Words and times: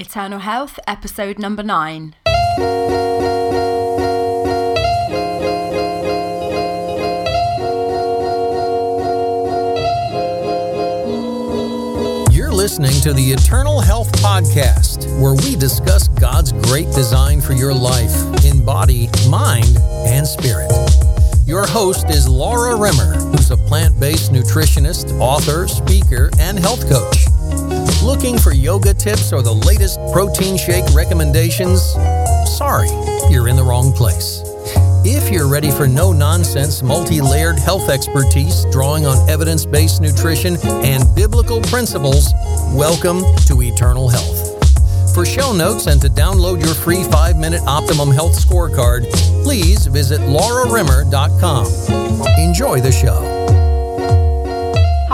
Eternal 0.00 0.38
Health, 0.38 0.78
episode 0.86 1.40
number 1.40 1.64
nine. 1.64 2.14
You're 12.30 12.52
listening 12.52 12.92
to 13.00 13.12
the 13.12 13.34
Eternal 13.36 13.80
Health 13.80 14.12
Podcast, 14.22 15.04
where 15.20 15.34
we 15.34 15.56
discuss 15.56 16.06
God's 16.06 16.52
great 16.52 16.86
design 16.92 17.40
for 17.40 17.54
your 17.54 17.74
life 17.74 18.44
in 18.44 18.64
body, 18.64 19.08
mind, 19.28 19.78
and 20.06 20.24
spirit. 20.24 20.70
Your 21.44 21.66
host 21.66 22.08
is 22.10 22.28
Laura 22.28 22.76
Rimmer, 22.76 23.14
who's 23.32 23.50
a 23.50 23.56
plant 23.56 23.98
based 23.98 24.30
nutritionist, 24.30 25.18
author, 25.18 25.66
speaker, 25.66 26.30
and 26.38 26.56
health 26.56 26.88
coach. 26.88 27.26
Looking 28.08 28.38
for 28.38 28.54
yoga 28.54 28.94
tips 28.94 29.34
or 29.34 29.42
the 29.42 29.52
latest 29.52 30.00
protein 30.14 30.56
shake 30.56 30.86
recommendations? 30.94 31.82
Sorry, 32.56 32.88
you're 33.30 33.48
in 33.48 33.56
the 33.56 33.62
wrong 33.62 33.92
place. 33.92 34.40
If 35.04 35.30
you're 35.30 35.46
ready 35.46 35.70
for 35.70 35.86
no 35.86 36.14
nonsense, 36.14 36.82
multi 36.82 37.20
layered 37.20 37.58
health 37.58 37.90
expertise 37.90 38.64
drawing 38.72 39.04
on 39.04 39.28
evidence 39.28 39.66
based 39.66 40.00
nutrition 40.00 40.56
and 40.66 41.04
biblical 41.14 41.60
principles, 41.60 42.32
welcome 42.72 43.20
to 43.44 43.60
Eternal 43.60 44.08
Health. 44.08 45.14
For 45.14 45.26
show 45.26 45.52
notes 45.52 45.86
and 45.86 46.00
to 46.00 46.08
download 46.08 46.64
your 46.64 46.74
free 46.74 47.04
5 47.04 47.36
minute 47.36 47.60
Optimum 47.66 48.10
Health 48.10 48.42
scorecard, 48.42 49.02
please 49.44 49.84
visit 49.86 50.22
laurarimmer.com. 50.22 51.66
Enjoy 52.38 52.80
the 52.80 52.90
show. 52.90 53.37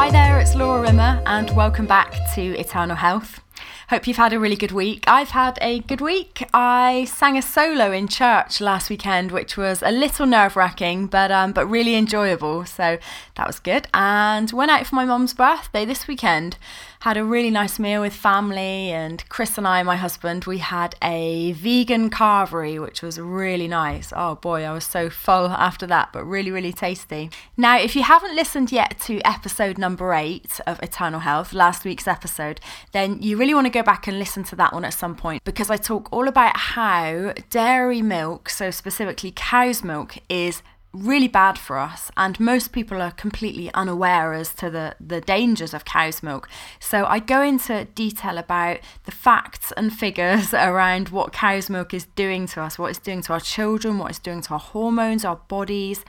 Hi 0.05 0.11
there, 0.11 0.39
it's 0.39 0.55
Laura 0.55 0.83
Rimmer, 0.83 1.23
and 1.25 1.49
welcome 1.57 1.87
back 1.87 2.13
to 2.35 2.43
Eternal 2.59 2.95
Health. 2.95 3.41
Hope 3.89 4.07
you've 4.07 4.19
had 4.19 4.35
a 4.35 4.39
really 4.39 4.55
good 4.55 4.71
week. 4.71 5.05
I've 5.07 5.31
had 5.31 5.59
a 5.63 5.81
good 5.81 6.03
week. 6.03 6.47
I 6.53 7.07
sang 7.07 7.39
a 7.39 7.43
solo 7.43 7.91
in 7.91 8.09
church 8.09 8.61
last 8.61 8.91
weekend, 8.91 9.33
which 9.33 9.57
was 9.57 9.83
a 9.83 9.91
little 9.91 10.27
nerve 10.27 10.57
wracking, 10.57 11.07
but 11.07 11.31
um, 11.31 11.53
but 11.53 11.65
really 11.65 11.95
enjoyable. 11.95 12.67
So 12.67 12.99
that 13.37 13.47
was 13.47 13.59
good. 13.59 13.89
And 13.95 14.53
went 14.53 14.71
out 14.71 14.87
for 14.87 14.95
my 14.95 15.07
mum's 15.07 15.33
birthday 15.33 15.87
this 15.87 16.07
weekend. 16.07 16.59
Had 17.05 17.19
a 17.19 17.23
really 17.23 17.51
nice 17.51 17.79
meal 17.79 18.01
with 18.01 18.15
family, 18.15 18.91
and 18.91 19.23
Chris 19.29 19.59
and 19.59 19.69
I, 19.69 19.83
my 19.83 19.97
husband, 19.97 20.47
we 20.47 20.57
had 20.57 20.95
a 21.03 21.53
vegan 21.53 22.09
carvery, 22.09 22.81
which 22.81 23.03
was 23.03 23.21
really 23.21 23.69
nice. 23.69 24.11
Oh 24.17 24.37
boy, 24.37 24.65
I 24.65 24.73
was 24.73 24.87
so 24.87 25.11
full 25.11 25.49
after 25.49 25.87
that, 25.89 26.15
but 26.15 26.25
really, 26.25 26.51
really 26.51 26.73
tasty. 26.73 27.29
Now, 27.59 27.79
if 27.79 27.95
you 27.95 28.05
haven't 28.05 28.35
listened 28.35 28.73
yet 28.73 28.99
to 29.01 29.21
episode 29.21 29.77
number 29.77 30.15
eight 30.15 30.59
of 30.67 30.83
Eternal 30.83 31.21
Health, 31.21 31.53
last 31.53 31.85
week's 31.85 32.09
episode, 32.09 32.59
then 32.93 33.21
you 33.21 33.37
really 33.37 33.53
want 33.53 33.67
to 33.67 33.71
go 33.71 33.83
back 33.83 34.07
and 34.07 34.19
listen 34.19 34.43
to 34.45 34.57
that 34.57 34.73
one 34.73 34.87
at 34.87 34.95
some 34.95 35.15
point 35.15 35.45
because 35.45 35.69
I 35.69 35.77
talk 35.77 36.11
all 36.11 36.27
about 36.27 36.57
how 36.57 37.35
dairy 37.51 38.01
milk, 38.01 38.49
so 38.49 38.71
specifically 38.71 39.31
cow's 39.37 39.85
milk, 39.85 40.17
is 40.31 40.63
really 40.95 41.29
bad 41.29 41.59
for 41.59 41.77
us 41.77 42.11
and 42.17 42.39
most 42.39 42.73
people 42.73 43.03
are 43.03 43.11
completely 43.11 43.73
unaware 43.75 44.33
as 44.33 44.55
to 44.55 44.71
the 44.71 44.95
the 45.01 45.21
dangers 45.21 45.75
of 45.75 45.85
cow's 45.85 46.23
milk 46.23 46.49
so 46.79 47.05
i 47.07 47.19
go 47.19 47.43
into 47.43 47.85
detail 47.97 48.39
about 48.39 48.79
the 49.05 49.11
facts 49.11 49.73
and 49.77 49.93
figures 49.93 50.55
around 50.55 51.09
what 51.09 51.33
cow's 51.33 51.69
milk 51.69 51.93
is 51.93 52.07
doing 52.15 52.47
to 52.47 52.61
us 52.61 52.79
what 52.79 52.91
it's 52.91 52.99
doing 52.99 53.21
to 53.21 53.33
our 53.33 53.41
children 53.41 53.99
what 53.99 54.11
it's 54.11 54.19
doing 54.21 54.41
to 54.41 54.53
our 54.53 54.61
hormones 54.61 55.25
our 55.25 55.37
bodies 55.49 56.05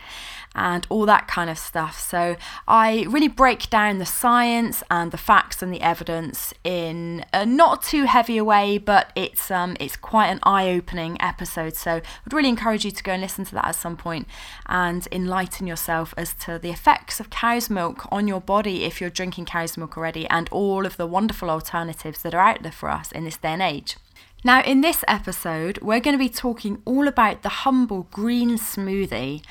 and 0.55 0.87
all 0.89 1.05
that 1.05 1.27
kind 1.27 1.49
of 1.49 1.57
stuff. 1.57 1.99
So 1.99 2.37
I 2.67 3.05
really 3.09 3.27
break 3.27 3.69
down 3.69 3.97
the 3.97 4.05
science 4.05 4.81
and 4.89 5.11
the 5.11 5.17
facts 5.17 5.61
and 5.61 5.71
the 5.73 5.81
evidence 5.81 6.53
in 6.63 7.25
a 7.33 7.45
not 7.45 7.83
too 7.83 8.05
heavy 8.05 8.37
a 8.37 8.43
way, 8.43 8.77
but 8.77 9.11
it's 9.15 9.51
um, 9.51 9.75
it's 9.79 9.97
quite 9.97 10.27
an 10.27 10.39
eye-opening 10.43 11.21
episode. 11.21 11.75
So 11.75 11.95
I'd 11.95 12.33
really 12.33 12.49
encourage 12.49 12.85
you 12.85 12.91
to 12.91 13.03
go 13.03 13.11
and 13.11 13.21
listen 13.21 13.43
to 13.45 13.55
that 13.55 13.67
at 13.67 13.75
some 13.75 13.97
point 13.97 14.27
and 14.75 15.07
enlighten 15.09 15.65
yourself 15.65 16.13
as 16.17 16.33
to 16.33 16.59
the 16.59 16.69
effects 16.69 17.21
of 17.21 17.29
cow's 17.29 17.69
milk 17.69 18.05
on 18.11 18.27
your 18.27 18.41
body 18.41 18.83
if 18.83 18.99
you're 18.99 19.09
drinking 19.09 19.45
cow's 19.45 19.77
milk 19.77 19.95
already, 19.95 20.27
and 20.27 20.49
all 20.51 20.85
of 20.85 20.97
the 20.97 21.07
wonderful 21.07 21.49
alternatives 21.49 22.21
that 22.21 22.33
are 22.33 22.41
out 22.41 22.61
there 22.61 22.73
for 22.73 22.89
us 22.89 23.09
in 23.13 23.23
this 23.23 23.37
day 23.37 23.53
and 23.53 23.61
age. 23.61 23.95
Now, 24.43 24.61
in 24.61 24.81
this 24.81 25.05
episode, 25.07 25.79
we're 25.81 26.01
going 26.01 26.13
to 26.13 26.23
be 26.23 26.27
talking 26.27 26.81
all 26.83 27.07
about 27.07 27.41
the 27.41 27.63
humble 27.63 28.07
green 28.11 28.57
smoothie. 28.57 29.45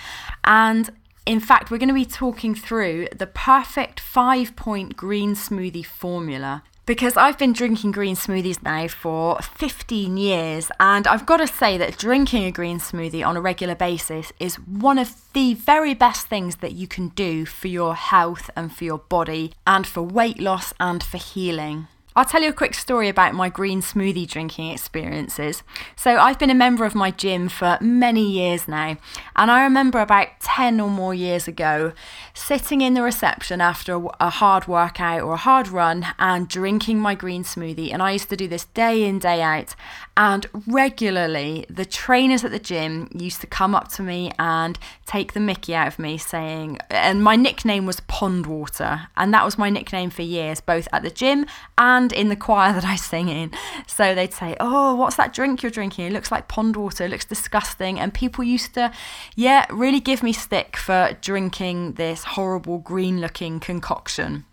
And 0.45 0.91
in 1.25 1.41
fact, 1.41 1.71
we're 1.71 1.79
going 1.79 1.89
to 1.89 1.95
be 1.95 2.05
talking 2.05 2.55
through 2.55 3.09
the 3.17 3.27
perfect 3.27 4.01
five 4.01 4.55
point 4.57 4.95
green 4.95 5.35
smoothie 5.35 5.87
formula. 5.87 6.65
Because 6.87 7.17
I've 7.17 7.39
been 7.39 7.55
drinking 7.55 7.93
green 7.93 8.15
smoothies 8.15 8.63
now 8.63 8.89
for 8.89 9.39
15 9.41 10.19
years, 10.19 10.71
and 10.79 11.07
I've 11.07 11.25
got 11.25 11.39
to 11.39 11.47
say 11.47 11.79
that 11.79 11.97
drinking 11.97 12.45
a 12.45 12.53
green 12.53 12.79
smoothie 12.79 13.27
on 13.27 13.39
a 13.39 13.41
regular 13.41 13.75
basis 13.75 14.35
is 14.39 14.57
one 14.57 14.99
of 14.99 15.15
the 15.33 15.55
very 15.55 15.95
best 15.95 16.27
things 16.27 16.57
that 16.57 16.73
you 16.73 16.87
can 16.87 17.09
do 17.09 17.47
for 17.47 17.69
your 17.69 17.95
health 17.95 18.51
and 18.55 18.71
for 18.71 18.85
your 18.85 18.99
body, 18.99 19.55
and 19.67 19.87
for 19.87 20.03
weight 20.03 20.39
loss 20.39 20.75
and 20.79 21.03
for 21.03 21.17
healing. 21.17 21.89
I'll 22.17 22.25
tell 22.25 22.43
you 22.43 22.51
a 22.51 22.53
quick 22.53 22.75
story 22.75 23.09
about 23.09 23.35
my 23.35 23.49
green 23.49 23.83
smoothie 23.83 24.29
drinking 24.29 24.71
experiences. 24.71 25.65
So, 25.97 26.17
I've 26.17 26.39
been 26.39 26.51
a 26.51 26.55
member 26.55 26.85
of 26.85 26.95
my 26.95 27.11
gym 27.11 27.49
for 27.49 27.77
many 27.81 28.31
years 28.31 28.69
now, 28.69 28.97
and 29.35 29.51
I 29.51 29.65
remember 29.65 29.99
about 29.99 30.29
10 30.41 30.81
or 30.81 30.89
more 30.89 31.13
years 31.13 31.49
ago 31.49 31.93
sitting 32.33 32.83
in 32.83 32.95
the 32.95 33.03
reception 33.03 33.61
after 33.61 34.01
a 34.21 34.31
hard 34.31 34.69
workout 34.69 35.23
or 35.23 35.35
a 35.35 35.39
hard 35.39 35.67
run 35.67 36.07
and 36.21 36.47
drinking 36.47 37.01
my 37.01 37.17
green 37.17 37.43
smoothie. 37.43 37.93
And 37.93 38.01
I 38.01 38.13
used 38.13 38.31
to 38.31 38.37
do 38.37 38.47
this 38.47 38.67
day 38.67 39.03
in, 39.03 39.19
day 39.19 39.43
out, 39.43 39.75
and 40.17 40.47
regularly 40.67 41.67
the 41.69 41.85
trainers 41.85 42.45
at 42.45 42.51
the 42.51 42.59
gym 42.59 43.09
used 43.13 43.41
to 43.41 43.47
come 43.47 43.75
up 43.75 43.89
to 43.93 44.03
me 44.03 44.31
and 44.39 44.79
take 45.07 45.33
the 45.33 45.41
mickey 45.41 45.75
out 45.75 45.89
of 45.89 45.99
me, 45.99 46.19
saying, 46.19 46.79
and 46.91 47.23
my 47.23 47.37
nickname 47.37 47.87
was 47.87 48.01
Pond 48.01 48.47
Water, 48.47 49.09
and 49.17 49.35
that 49.35 49.45
was 49.45 49.59
my 49.59 49.71
nickname 49.71 50.11
for 50.11 50.23
years, 50.23 50.61
both 50.61 50.87
at 50.93 51.03
the 51.03 51.11
gym 51.11 51.47
and 51.77 52.13
in 52.13 52.29
the 52.29 52.37
choir 52.37 52.73
that 52.73 52.85
I 52.85 52.97
sing 52.97 53.29
in. 53.29 53.51
So 53.87 54.15
they'd 54.15 54.33
say, 54.33 54.57
Oh, 54.61 54.95
what's 54.95 55.17
that 55.17 55.33
drink 55.33 55.63
you're 55.63 55.71
drinking? 55.71 56.07
It 56.07 56.13
looks 56.13 56.31
like 56.31 56.49
pond 56.49 56.77
water, 56.77 57.05
it 57.05 57.11
looks 57.11 57.25
disgusting. 57.25 57.99
And 57.99 58.15
people 58.15 58.45
used 58.45 58.75
to, 58.75 58.93
yeah, 59.35 59.67
really 59.71 60.01
give 60.01 60.23
me 60.23 60.33
stick 60.33 60.77
for 60.77 61.17
drinking 61.21 61.93
this 61.93 62.25
horrible 62.25 62.79
green 62.79 63.21
looking 63.21 63.61
concoction. 63.61 64.45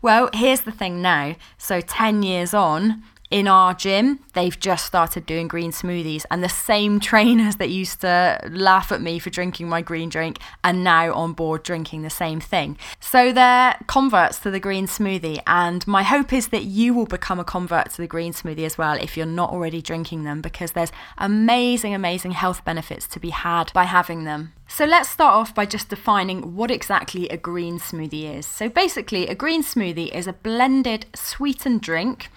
Well, 0.00 0.30
here's 0.32 0.62
the 0.62 0.72
thing 0.72 1.00
now. 1.00 1.36
So 1.58 1.80
10 1.80 2.22
years 2.22 2.54
on, 2.54 3.02
in 3.32 3.48
our 3.48 3.72
gym, 3.72 4.20
they've 4.34 4.60
just 4.60 4.84
started 4.84 5.24
doing 5.24 5.48
green 5.48 5.72
smoothies, 5.72 6.24
and 6.30 6.44
the 6.44 6.50
same 6.50 7.00
trainers 7.10 7.56
that 7.56 7.70
used 7.70 8.02
to 8.02 8.38
laugh 8.50 8.92
at 8.92 9.00
me 9.00 9.18
for 9.18 9.30
drinking 9.30 9.68
my 9.70 9.80
green 9.80 10.10
drink 10.10 10.38
are 10.62 10.72
now 10.72 11.12
on 11.14 11.32
board 11.32 11.62
drinking 11.62 12.02
the 12.02 12.10
same 12.10 12.40
thing. 12.40 12.76
So 13.00 13.32
they're 13.32 13.76
converts 13.86 14.38
to 14.40 14.50
the 14.50 14.60
green 14.60 14.86
smoothie, 14.86 15.40
and 15.46 15.84
my 15.86 16.02
hope 16.02 16.32
is 16.32 16.48
that 16.48 16.64
you 16.64 16.92
will 16.92 17.06
become 17.06 17.40
a 17.40 17.44
convert 17.44 17.90
to 17.92 18.02
the 18.02 18.06
green 18.06 18.34
smoothie 18.34 18.66
as 18.66 18.76
well 18.76 18.98
if 18.98 19.16
you're 19.16 19.24
not 19.24 19.50
already 19.50 19.80
drinking 19.80 20.24
them, 20.24 20.42
because 20.42 20.72
there's 20.72 20.92
amazing, 21.16 21.94
amazing 21.94 22.32
health 22.32 22.62
benefits 22.66 23.06
to 23.08 23.18
be 23.18 23.30
had 23.30 23.72
by 23.72 23.84
having 23.84 24.24
them. 24.24 24.52
So 24.68 24.84
let's 24.84 25.08
start 25.08 25.34
off 25.34 25.54
by 25.54 25.64
just 25.64 25.88
defining 25.88 26.54
what 26.54 26.70
exactly 26.70 27.28
a 27.28 27.36
green 27.38 27.78
smoothie 27.78 28.38
is. 28.38 28.46
So 28.46 28.68
basically, 28.68 29.26
a 29.26 29.34
green 29.34 29.62
smoothie 29.62 30.14
is 30.14 30.26
a 30.26 30.32
blended 30.34 31.06
sweetened 31.14 31.80
drink 31.80 32.28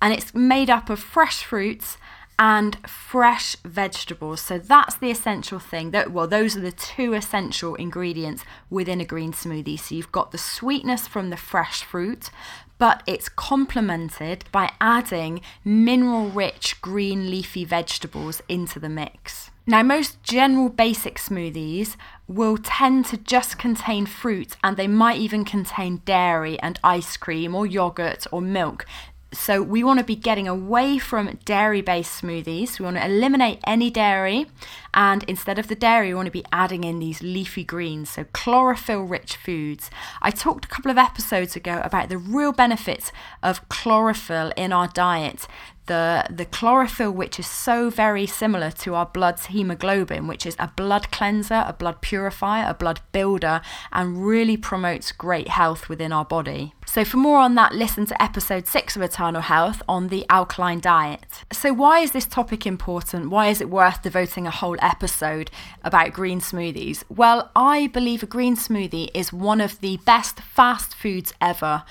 and 0.00 0.12
it's 0.12 0.34
made 0.34 0.70
up 0.70 0.90
of 0.90 1.00
fresh 1.00 1.42
fruits 1.42 1.98
and 2.38 2.76
fresh 2.88 3.56
vegetables. 3.64 4.40
So 4.40 4.58
that's 4.58 4.96
the 4.96 5.10
essential 5.10 5.58
thing. 5.58 5.90
That 5.90 6.12
well, 6.12 6.28
those 6.28 6.56
are 6.56 6.60
the 6.60 6.72
two 6.72 7.14
essential 7.14 7.74
ingredients 7.74 8.44
within 8.70 9.00
a 9.00 9.04
green 9.04 9.32
smoothie. 9.32 9.78
So 9.78 9.94
you've 9.94 10.12
got 10.12 10.30
the 10.30 10.38
sweetness 10.38 11.08
from 11.08 11.30
the 11.30 11.36
fresh 11.36 11.82
fruit, 11.82 12.30
but 12.78 13.02
it's 13.06 13.28
complemented 13.28 14.44
by 14.52 14.70
adding 14.80 15.40
mineral 15.64 16.30
rich 16.30 16.80
green 16.80 17.30
leafy 17.30 17.64
vegetables 17.64 18.40
into 18.48 18.78
the 18.78 18.88
mix. 18.88 19.50
Now, 19.66 19.82
most 19.82 20.22
general 20.22 20.70
basic 20.70 21.16
smoothies 21.16 21.96
will 22.26 22.56
tend 22.56 23.04
to 23.06 23.18
just 23.18 23.58
contain 23.58 24.06
fruit 24.06 24.56
and 24.64 24.78
they 24.78 24.86
might 24.86 25.18
even 25.18 25.44
contain 25.44 26.00
dairy 26.06 26.58
and 26.60 26.78
ice 26.82 27.18
cream 27.18 27.54
or 27.54 27.66
yogurt 27.66 28.26
or 28.32 28.40
milk 28.40 28.86
so 29.32 29.62
we 29.62 29.84
want 29.84 29.98
to 29.98 30.04
be 30.04 30.16
getting 30.16 30.48
away 30.48 30.98
from 30.98 31.38
dairy 31.44 31.82
based 31.82 32.22
smoothies. 32.22 32.78
We 32.78 32.84
want 32.84 32.96
to 32.96 33.04
eliminate 33.04 33.60
any 33.64 33.90
dairy 33.90 34.46
and 34.94 35.22
instead 35.24 35.58
of 35.58 35.68
the 35.68 35.74
dairy 35.74 36.08
we 36.08 36.14
want 36.14 36.26
to 36.26 36.32
be 36.32 36.44
adding 36.50 36.82
in 36.82 36.98
these 36.98 37.22
leafy 37.22 37.62
greens, 37.62 38.10
so 38.10 38.24
chlorophyll 38.32 39.02
rich 39.02 39.36
foods. 39.36 39.90
I 40.22 40.30
talked 40.30 40.64
a 40.64 40.68
couple 40.68 40.90
of 40.90 40.96
episodes 40.96 41.56
ago 41.56 41.82
about 41.84 42.08
the 42.08 42.16
real 42.16 42.52
benefits 42.52 43.12
of 43.42 43.68
chlorophyll 43.68 44.52
in 44.56 44.72
our 44.72 44.88
diet 44.88 45.46
the 45.88 46.24
the 46.30 46.44
chlorophyll 46.44 47.10
which 47.10 47.40
is 47.40 47.46
so 47.46 47.90
very 47.90 48.26
similar 48.26 48.70
to 48.70 48.94
our 48.94 49.06
blood's 49.06 49.46
hemoglobin 49.46 50.26
which 50.28 50.46
is 50.46 50.54
a 50.58 50.68
blood 50.76 51.10
cleanser 51.10 51.64
a 51.66 51.72
blood 51.72 52.00
purifier 52.00 52.68
a 52.68 52.74
blood 52.74 53.00
builder 53.10 53.60
and 53.92 54.24
really 54.24 54.56
promotes 54.56 55.10
great 55.10 55.48
health 55.48 55.88
within 55.88 56.12
our 56.12 56.24
body. 56.24 56.74
So 56.86 57.04
for 57.04 57.16
more 57.16 57.38
on 57.38 57.54
that 57.56 57.74
listen 57.74 58.06
to 58.06 58.22
episode 58.22 58.66
6 58.66 58.96
of 58.96 59.02
eternal 59.02 59.42
health 59.42 59.82
on 59.88 60.08
the 60.08 60.24
alkaline 60.30 60.80
diet. 60.80 61.44
So 61.52 61.72
why 61.72 62.00
is 62.00 62.12
this 62.12 62.26
topic 62.26 62.66
important? 62.66 63.30
Why 63.30 63.48
is 63.48 63.60
it 63.60 63.68
worth 63.68 64.02
devoting 64.02 64.46
a 64.46 64.50
whole 64.50 64.76
episode 64.80 65.50
about 65.82 66.12
green 66.12 66.40
smoothies? 66.40 67.02
Well 67.08 67.50
i 67.56 67.88
believe 67.88 68.22
a 68.22 68.26
green 68.26 68.56
smoothie 68.56 69.10
is 69.14 69.32
one 69.32 69.60
of 69.60 69.80
the 69.80 69.96
best 70.04 70.40
fast 70.40 70.94
foods 70.94 71.32
ever 71.40 71.84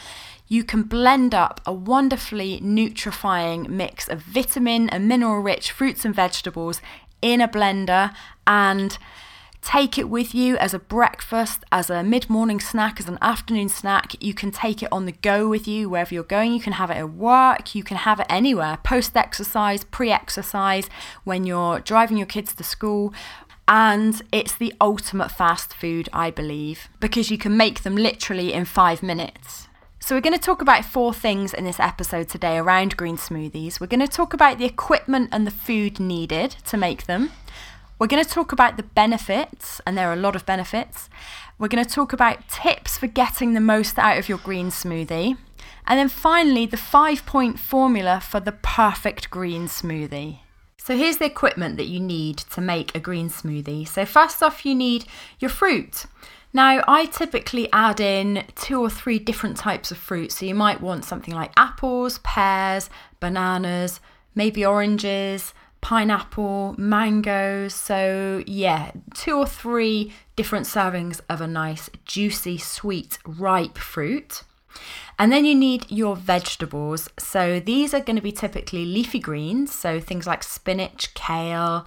you 0.47 0.63
can 0.63 0.83
blend 0.83 1.33
up 1.35 1.61
a 1.65 1.73
wonderfully 1.73 2.59
nutrifying 2.61 3.67
mix 3.67 4.07
of 4.07 4.21
vitamin 4.21 4.89
and 4.89 5.07
mineral 5.07 5.41
rich 5.41 5.71
fruits 5.71 6.05
and 6.05 6.15
vegetables 6.15 6.81
in 7.21 7.41
a 7.41 7.47
blender 7.47 8.13
and 8.45 8.97
take 9.61 9.97
it 9.97 10.07
with 10.07 10.33
you 10.33 10.55
as 10.57 10.73
a 10.73 10.79
breakfast, 10.79 11.63
as 11.71 11.89
a 11.89 12.01
mid 12.03 12.29
morning 12.29 12.59
snack, 12.59 12.99
as 12.99 13.09
an 13.09 13.17
afternoon 13.21 13.67
snack. 13.67 14.21
You 14.23 14.33
can 14.33 14.51
take 14.51 14.81
it 14.81 14.91
on 14.91 15.05
the 15.05 15.11
go 15.11 15.49
with 15.49 15.67
you 15.67 15.89
wherever 15.89 16.13
you're 16.13 16.23
going. 16.23 16.53
You 16.53 16.61
can 16.61 16.73
have 16.73 16.89
it 16.89 16.97
at 16.97 17.11
work, 17.11 17.75
you 17.75 17.83
can 17.83 17.97
have 17.97 18.19
it 18.19 18.27
anywhere 18.29 18.77
post 18.83 19.17
exercise, 19.17 19.83
pre 19.83 20.11
exercise, 20.11 20.89
when 21.25 21.45
you're 21.45 21.79
driving 21.79 22.17
your 22.17 22.27
kids 22.27 22.53
to 22.53 22.63
school. 22.63 23.13
And 23.67 24.21
it's 24.31 24.55
the 24.55 24.73
ultimate 24.79 25.29
fast 25.29 25.73
food, 25.73 26.07
I 26.13 26.31
believe, 26.31 26.87
because 27.01 27.29
you 27.29 27.37
can 27.37 27.57
make 27.57 27.83
them 27.83 27.97
literally 27.97 28.53
in 28.53 28.63
five 28.63 29.03
minutes. 29.03 29.66
So, 29.99 30.15
we're 30.15 30.21
going 30.21 30.37
to 30.37 30.39
talk 30.39 30.61
about 30.61 30.85
four 30.85 31.11
things 31.11 31.53
in 31.53 31.65
this 31.65 31.79
episode 31.79 32.29
today 32.29 32.57
around 32.57 32.95
green 32.95 33.17
smoothies. 33.17 33.79
We're 33.79 33.87
going 33.87 33.99
to 33.99 34.07
talk 34.07 34.31
about 34.31 34.59
the 34.59 34.65
equipment 34.65 35.29
and 35.31 35.45
the 35.45 35.51
food 35.51 35.99
needed 35.99 36.51
to 36.67 36.77
make 36.77 37.07
them. 37.07 37.31
We're 37.97 38.07
going 38.07 38.23
to 38.23 38.29
talk 38.29 38.51
about 38.51 38.77
the 38.77 38.83
benefits, 38.83 39.81
and 39.85 39.97
there 39.97 40.07
are 40.09 40.13
a 40.13 40.17
lot 40.17 40.35
of 40.35 40.45
benefits. 40.45 41.09
We're 41.57 41.67
going 41.67 41.83
to 41.83 41.89
talk 41.89 42.13
about 42.13 42.47
tips 42.47 42.97
for 42.97 43.07
getting 43.07 43.53
the 43.53 43.59
most 43.59 43.97
out 43.97 44.19
of 44.19 44.29
your 44.29 44.37
green 44.37 44.67
smoothie. 44.67 45.35
And 45.87 45.99
then 45.99 46.09
finally, 46.09 46.67
the 46.67 46.77
five 46.77 47.25
point 47.25 47.59
formula 47.59 48.21
for 48.21 48.39
the 48.39 48.51
perfect 48.51 49.31
green 49.31 49.65
smoothie. 49.65 50.39
So, 50.77 50.95
here's 50.95 51.17
the 51.17 51.25
equipment 51.25 51.75
that 51.77 51.87
you 51.87 51.99
need 51.99 52.37
to 52.37 52.61
make 52.61 52.95
a 52.95 52.99
green 52.99 53.29
smoothie. 53.29 53.87
So, 53.87 54.05
first 54.05 54.43
off, 54.43 54.63
you 54.63 54.75
need 54.75 55.05
your 55.39 55.49
fruit. 55.49 56.05
Now, 56.53 56.81
I 56.87 57.05
typically 57.05 57.71
add 57.71 57.99
in 57.99 58.45
two 58.55 58.81
or 58.81 58.89
three 58.89 59.19
different 59.19 59.57
types 59.57 59.91
of 59.91 59.97
fruit. 59.97 60.31
So 60.31 60.45
you 60.45 60.55
might 60.55 60.81
want 60.81 61.05
something 61.05 61.33
like 61.33 61.51
apples, 61.57 62.19
pears, 62.23 62.89
bananas, 63.19 63.99
maybe 64.33 64.65
oranges, 64.65 65.53
pineapple, 65.81 66.75
mangoes. 66.77 67.73
So, 67.73 68.43
yeah, 68.47 68.91
two 69.13 69.37
or 69.37 69.45
three 69.45 70.13
different 70.35 70.65
servings 70.65 71.21
of 71.29 71.41
a 71.41 71.47
nice, 71.47 71.89
juicy, 72.05 72.57
sweet, 72.57 73.19
ripe 73.25 73.77
fruit. 73.77 74.43
And 75.19 75.31
then 75.31 75.45
you 75.45 75.55
need 75.55 75.91
your 75.91 76.15
vegetables. 76.15 77.09
So, 77.17 77.59
these 77.59 77.93
are 77.93 77.99
going 77.99 78.15
to 78.15 78.21
be 78.21 78.31
typically 78.31 78.85
leafy 78.85 79.19
greens, 79.19 79.73
so 79.73 79.99
things 79.99 80.27
like 80.27 80.43
spinach, 80.43 81.13
kale, 81.13 81.85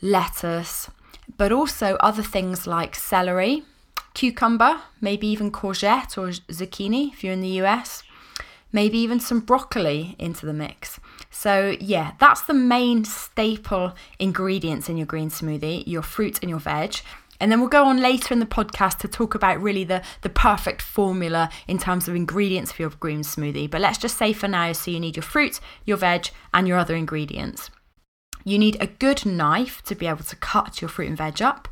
lettuce, 0.00 0.90
but 1.36 1.50
also 1.50 1.96
other 1.96 2.22
things 2.22 2.66
like 2.66 2.94
celery, 2.94 3.64
cucumber, 4.14 4.80
maybe 5.00 5.26
even 5.26 5.50
courgette 5.50 6.16
or 6.16 6.28
zucchini 6.28 7.12
if 7.12 7.22
you're 7.22 7.32
in 7.32 7.40
the 7.40 7.60
US, 7.62 8.02
maybe 8.72 8.98
even 8.98 9.20
some 9.20 9.40
broccoli 9.40 10.16
into 10.18 10.46
the 10.46 10.52
mix. 10.52 10.98
So, 11.30 11.76
yeah, 11.80 12.12
that's 12.18 12.42
the 12.42 12.54
main 12.54 13.04
staple 13.04 13.94
ingredients 14.18 14.88
in 14.88 14.96
your 14.96 15.06
green 15.06 15.30
smoothie 15.30 15.86
your 15.86 16.02
fruit 16.02 16.38
and 16.42 16.50
your 16.50 16.60
veg. 16.60 16.96
And 17.40 17.50
then 17.50 17.60
we'll 17.60 17.68
go 17.68 17.84
on 17.84 18.00
later 18.00 18.32
in 18.32 18.40
the 18.40 18.46
podcast 18.46 18.98
to 18.98 19.08
talk 19.08 19.34
about 19.34 19.60
really 19.60 19.84
the, 19.84 20.02
the 20.22 20.28
perfect 20.28 20.80
formula 20.80 21.50
in 21.66 21.78
terms 21.78 22.08
of 22.08 22.14
ingredients 22.14 22.72
for 22.72 22.82
your 22.82 22.90
green 22.90 23.20
smoothie. 23.20 23.70
But 23.70 23.80
let's 23.80 23.98
just 23.98 24.16
say 24.16 24.32
for 24.32 24.48
now 24.48 24.72
so 24.72 24.90
you 24.90 25.00
need 25.00 25.16
your 25.16 25.24
fruit, 25.24 25.60
your 25.84 25.96
veg, 25.96 26.28
and 26.52 26.68
your 26.68 26.78
other 26.78 26.94
ingredients. 26.94 27.70
You 28.44 28.58
need 28.58 28.76
a 28.80 28.86
good 28.86 29.24
knife 29.26 29.82
to 29.84 29.94
be 29.94 30.06
able 30.06 30.24
to 30.24 30.36
cut 30.36 30.80
your 30.80 30.88
fruit 30.88 31.08
and 31.08 31.16
veg 31.16 31.40
up. 31.42 31.68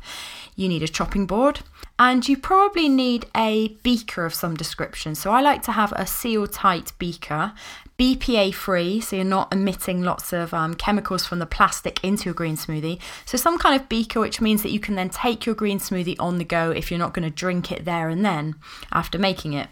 You 0.55 0.67
need 0.67 0.83
a 0.83 0.87
chopping 0.87 1.25
board 1.25 1.61
and 1.99 2.27
you 2.27 2.35
probably 2.35 2.89
need 2.89 3.27
a 3.35 3.69
beaker 3.83 4.25
of 4.25 4.33
some 4.33 4.55
description. 4.55 5.15
So 5.15 5.31
I 5.31 5.41
like 5.41 5.61
to 5.63 5.71
have 5.71 5.93
a 5.93 6.07
seal 6.07 6.47
tight 6.47 6.91
beaker, 6.97 7.53
BPA 7.99 8.53
free, 8.53 8.99
so 8.99 9.15
you're 9.15 9.25
not 9.25 9.53
emitting 9.53 10.01
lots 10.01 10.33
of 10.33 10.53
um, 10.53 10.73
chemicals 10.73 11.25
from 11.25 11.39
the 11.39 11.45
plastic 11.45 12.03
into 12.03 12.25
your 12.25 12.33
green 12.33 12.57
smoothie. 12.57 12.99
So 13.25 13.37
some 13.37 13.59
kind 13.59 13.79
of 13.79 13.87
beaker, 13.89 14.19
which 14.19 14.41
means 14.41 14.63
that 14.63 14.71
you 14.71 14.79
can 14.79 14.95
then 14.95 15.09
take 15.09 15.45
your 15.45 15.55
green 15.55 15.79
smoothie 15.79 16.15
on 16.19 16.39
the 16.39 16.43
go 16.43 16.71
if 16.71 16.89
you're 16.89 16.99
not 16.99 17.13
going 17.13 17.29
to 17.29 17.35
drink 17.35 17.71
it 17.71 17.85
there 17.85 18.09
and 18.09 18.25
then 18.25 18.55
after 18.91 19.19
making 19.19 19.53
it. 19.53 19.67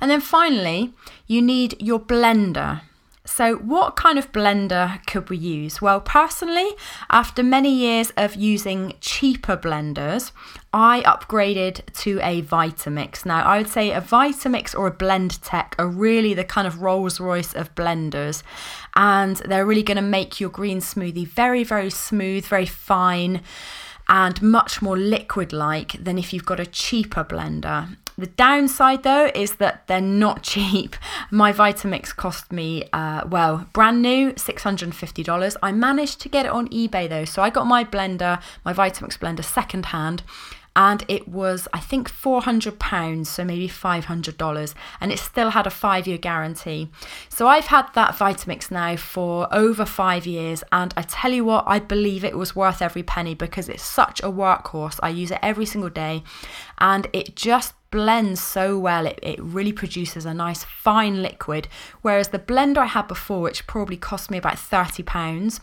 And 0.00 0.10
then 0.10 0.20
finally, 0.20 0.92
you 1.26 1.40
need 1.40 1.80
your 1.80 2.00
blender. 2.00 2.82
So, 3.24 3.54
what 3.56 3.94
kind 3.94 4.18
of 4.18 4.32
blender 4.32 5.04
could 5.06 5.30
we 5.30 5.36
use? 5.36 5.80
Well, 5.80 6.00
personally, 6.00 6.68
after 7.08 7.44
many 7.44 7.72
years 7.72 8.12
of 8.16 8.34
using 8.34 8.94
cheaper 9.00 9.56
blenders, 9.56 10.32
I 10.72 11.02
upgraded 11.02 11.82
to 12.00 12.18
a 12.20 12.42
Vitamix. 12.42 13.24
Now, 13.24 13.44
I 13.44 13.58
would 13.58 13.68
say 13.68 13.92
a 13.92 14.00
Vitamix 14.00 14.76
or 14.76 14.88
a 14.88 14.92
Blendtec 14.92 15.74
are 15.78 15.86
really 15.86 16.34
the 16.34 16.42
kind 16.42 16.66
of 16.66 16.82
Rolls 16.82 17.20
Royce 17.20 17.54
of 17.54 17.72
blenders, 17.76 18.42
and 18.96 19.36
they're 19.36 19.66
really 19.66 19.84
going 19.84 19.96
to 19.96 20.02
make 20.02 20.40
your 20.40 20.50
green 20.50 20.78
smoothie 20.80 21.26
very, 21.26 21.62
very 21.62 21.90
smooth, 21.90 22.44
very 22.44 22.66
fine 22.66 23.40
and 24.08 24.42
much 24.42 24.82
more 24.82 24.98
liquid 24.98 25.52
like 25.52 25.92
than 25.92 26.18
if 26.18 26.32
you've 26.32 26.44
got 26.44 26.58
a 26.58 26.66
cheaper 26.66 27.24
blender. 27.24 27.96
The 28.22 28.28
downside 28.28 29.02
though 29.02 29.32
is 29.34 29.56
that 29.56 29.88
they're 29.88 30.00
not 30.00 30.42
cheap. 30.52 30.94
My 31.32 31.52
Vitamix 31.52 32.14
cost 32.14 32.52
me, 32.52 32.88
uh, 32.92 33.26
well, 33.28 33.66
brand 33.72 34.00
new, 34.00 34.32
$650. 34.34 35.56
I 35.60 35.72
managed 35.72 36.20
to 36.20 36.28
get 36.28 36.46
it 36.46 36.52
on 36.52 36.68
eBay 36.68 37.08
though. 37.08 37.24
So 37.24 37.42
I 37.42 37.50
got 37.50 37.66
my 37.66 37.82
blender, 37.82 38.40
my 38.64 38.72
Vitamix 38.72 39.18
blender 39.18 39.42
second 39.42 39.86
hand 39.86 40.22
and 40.74 41.04
it 41.08 41.28
was 41.28 41.68
I 41.72 41.80
think 41.80 42.08
400 42.08 42.78
pounds 42.78 43.28
so 43.28 43.44
maybe 43.44 43.68
500 43.68 44.36
dollars. 44.38 44.74
And 45.00 45.12
it 45.12 45.18
still 45.18 45.50
had 45.50 45.66
a 45.66 45.70
5 45.70 46.06
year 46.06 46.18
guarantee. 46.18 46.88
So 47.28 47.46
I've 47.46 47.66
had 47.66 47.92
that 47.94 48.14
Vitamix 48.14 48.70
now 48.70 48.96
for 48.96 49.52
over 49.54 49.84
5 49.84 50.26
years. 50.26 50.64
And 50.72 50.94
I 50.96 51.02
tell 51.02 51.32
you 51.32 51.44
what 51.44 51.64
I 51.66 51.78
believe 51.78 52.24
it 52.24 52.36
was 52.36 52.56
worth 52.56 52.82
every 52.82 53.02
penny 53.02 53.34
because 53.34 53.68
it's 53.68 53.82
such 53.82 54.20
a 54.20 54.30
workhorse. 54.30 54.98
I 55.02 55.10
use 55.10 55.30
it 55.30 55.38
every 55.42 55.66
single 55.66 55.90
day. 55.90 56.22
And 56.78 57.06
it 57.12 57.36
just 57.36 57.74
blends 57.90 58.42
so 58.42 58.78
well. 58.78 59.06
It, 59.06 59.18
it 59.22 59.40
really 59.40 59.72
produces 59.72 60.24
a 60.24 60.32
nice 60.32 60.64
fine 60.64 61.22
liquid. 61.22 61.68
Whereas 62.00 62.28
the 62.28 62.38
blender 62.38 62.78
I 62.78 62.86
had 62.86 63.08
before 63.08 63.42
which 63.42 63.66
probably 63.66 63.96
cost 63.96 64.30
me 64.30 64.38
about 64.38 64.58
30 64.58 65.02
pounds 65.02 65.60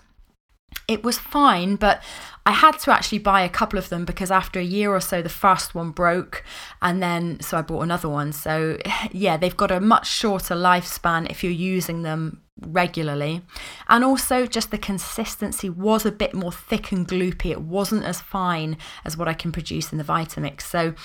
it 0.88 1.04
was 1.04 1.20
fine, 1.20 1.76
but 1.76 2.02
I 2.46 2.52
had 2.52 2.80
to 2.80 2.92
actually 2.92 3.20
buy 3.20 3.42
a 3.42 3.50
couple 3.50 3.78
of 3.78 3.90
them 3.90 4.06
because 4.06 4.32
after 4.32 4.60
a 4.60 4.64
year 4.64 4.92
or 4.92 5.00
so, 5.00 5.22
the 5.22 5.30
first 5.30 5.76
one 5.76 5.92
broke, 5.92 6.44
and 6.82 7.02
then 7.02 7.40
so 7.42 7.58
I 7.58 7.62
bought 7.62 7.82
another 7.82 8.10
one. 8.10 8.32
So, 8.32 8.78
yeah, 9.12 9.38
they've 9.38 9.56
got 9.56 9.72
a 9.72 9.80
much 9.80 10.08
shorter 10.08 10.56
lifespan 10.56 11.30
if 11.30 11.44
you're 11.44 11.54
using 11.54 12.02
them 12.02 12.42
regularly. 12.60 13.44
And 13.88 14.04
also, 14.04 14.46
just 14.46 14.72
the 14.72 14.78
consistency 14.78 15.70
was 15.70 16.06
a 16.06 16.12
bit 16.12 16.34
more 16.34 16.52
thick 16.52 16.92
and 16.92 17.08
gloopy, 17.08 17.52
it 17.52 17.62
wasn't 17.62 18.04
as 18.04 18.20
fine 18.20 18.78
as 19.06 19.16
what 19.16 19.28
I 19.28 19.34
can 19.34 19.52
produce 19.52 19.92
in 19.92 19.98
the 19.98 20.04
Vitamix. 20.04 20.62
So, 20.62 20.96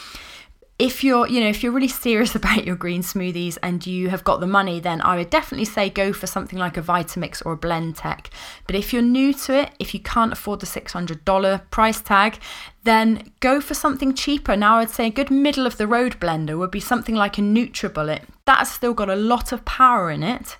if 0.79 1.05
you're 1.05 1.27
you 1.29 1.41
know 1.41 1.49
if 1.49 1.63
you're 1.63 1.73
really 1.73 1.89
serious 1.89 2.35
about 2.41 2.65
your 2.65 2.77
green 2.77 3.03
smoothies 3.03 3.57
and 3.63 3.87
you 3.87 4.09
have 4.09 4.25
got 4.25 4.41
the 4.41 4.47
money 4.47 4.81
then 4.81 5.01
i 5.03 5.17
would 5.17 5.31
definitely 5.31 5.65
say 5.65 5.89
go 5.89 6.13
for 6.13 6.27
something 6.27 6.59
like 6.59 6.77
a 6.77 6.83
vitamix 6.83 7.45
or 7.47 7.53
a 7.53 7.57
blendtec 7.57 8.27
but 8.67 8.75
if 8.75 8.93
you're 8.93 9.03
new 9.03 9.33
to 9.33 9.55
it 9.55 9.71
if 9.79 9.95
you 9.95 10.01
can't 10.01 10.33
afford 10.33 10.61
the 10.61 10.67
$600 10.67 11.71
price 11.71 12.01
tag 12.01 12.39
then 12.85 13.33
go 13.41 13.61
for 13.61 13.75
something 13.75 14.15
cheaper. 14.15 14.57
Now 14.57 14.79
i'd 14.79 14.91
say 14.91 15.07
a 15.07 15.11
good 15.11 15.31
middle 15.31 15.67
of 15.67 15.77
the 15.77 15.87
road 15.87 16.21
blender 16.21 16.57
would 16.59 16.71
be 16.71 16.81
something 16.81 17.15
like 17.15 17.39
a 17.39 17.41
nutribullet. 17.41 18.25
That's 18.47 18.71
still 18.71 18.93
got 18.93 19.09
a 19.09 19.17
lot 19.17 19.53
of 19.53 19.65
power 19.65 20.11
in 20.11 20.23
it. 20.23 20.59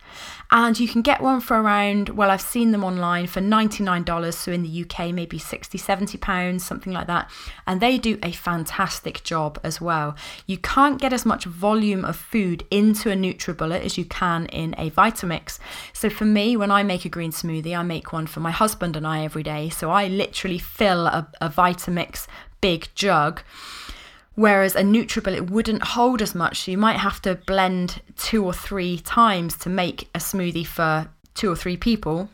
And 0.51 0.79
you 0.79 0.89
can 0.89 1.03
get 1.03 1.21
one 1.21 1.41
for 1.41 1.61
around 1.61 2.11
well 2.11 2.31
i've 2.31 2.41
seen 2.41 2.71
them 2.71 2.85
online 2.85 3.27
for 3.27 3.41
$99 3.41 4.35
so 4.35 4.53
in 4.53 4.63
the 4.63 4.83
uk 4.83 5.13
maybe 5.13 5.39
60 5.39 5.77
70 5.77 6.19
pounds 6.19 6.65
something 6.65 6.93
like 6.93 7.07
that. 7.07 7.31
And 7.67 7.81
they 7.81 7.99
do 7.99 8.19
a 8.23 8.33
fantastic 8.33 9.23
job 9.23 9.59
as 9.63 9.81
well. 9.81 10.17
You 10.47 10.59
can't 10.59 11.01
get 11.01 11.13
as 11.13 11.27
much 11.27 11.45
volume 11.45 12.05
of 12.05 12.17
food 12.17 12.67
into 12.71 13.11
a 13.11 13.15
nutribullet 13.15 13.85
as 13.85 13.99
you 13.99 14.05
can 14.05 14.47
in 14.47 14.75
a 14.79 14.91
vitamix. 14.91 15.59
So 15.93 16.09
for 16.09 16.25
me 16.25 16.57
when 16.57 16.71
i 16.71 16.83
make 16.83 17.05
a 17.05 17.11
green 17.11 17.33
smoothie 17.33 17.77
i 17.79 17.83
make 17.83 18.13
one 18.13 18.27
for 18.27 18.41
my 18.41 18.51
husband 18.51 18.97
and 18.97 19.07
i 19.07 19.25
every 19.25 19.43
day. 19.43 19.69
So 19.69 19.91
i 19.91 20.09
literally 20.09 20.59
fill 20.59 21.07
a, 21.07 21.29
a 21.41 21.51
vitamix 21.51 22.14
big 22.61 22.89
jug. 22.95 23.43
Whereas 24.35 24.75
a 24.75 24.83
NutriBullet 24.83 25.49
wouldn't 25.51 25.83
hold 25.83 26.21
as 26.21 26.35
much, 26.35 26.63
so 26.63 26.71
you 26.73 26.79
might 26.79 26.97
have 26.97 27.23
to 27.23 27.37
blend 27.37 28.03
two 28.17 28.45
or 28.45 28.53
three 28.53 28.99
times 28.99 29.57
to 29.59 29.69
make 29.69 30.09
a 30.15 30.19
smoothie 30.19 30.67
for 30.67 31.09
two 31.35 31.51
or 31.51 31.57
three 31.57 31.77
people, 31.77 32.29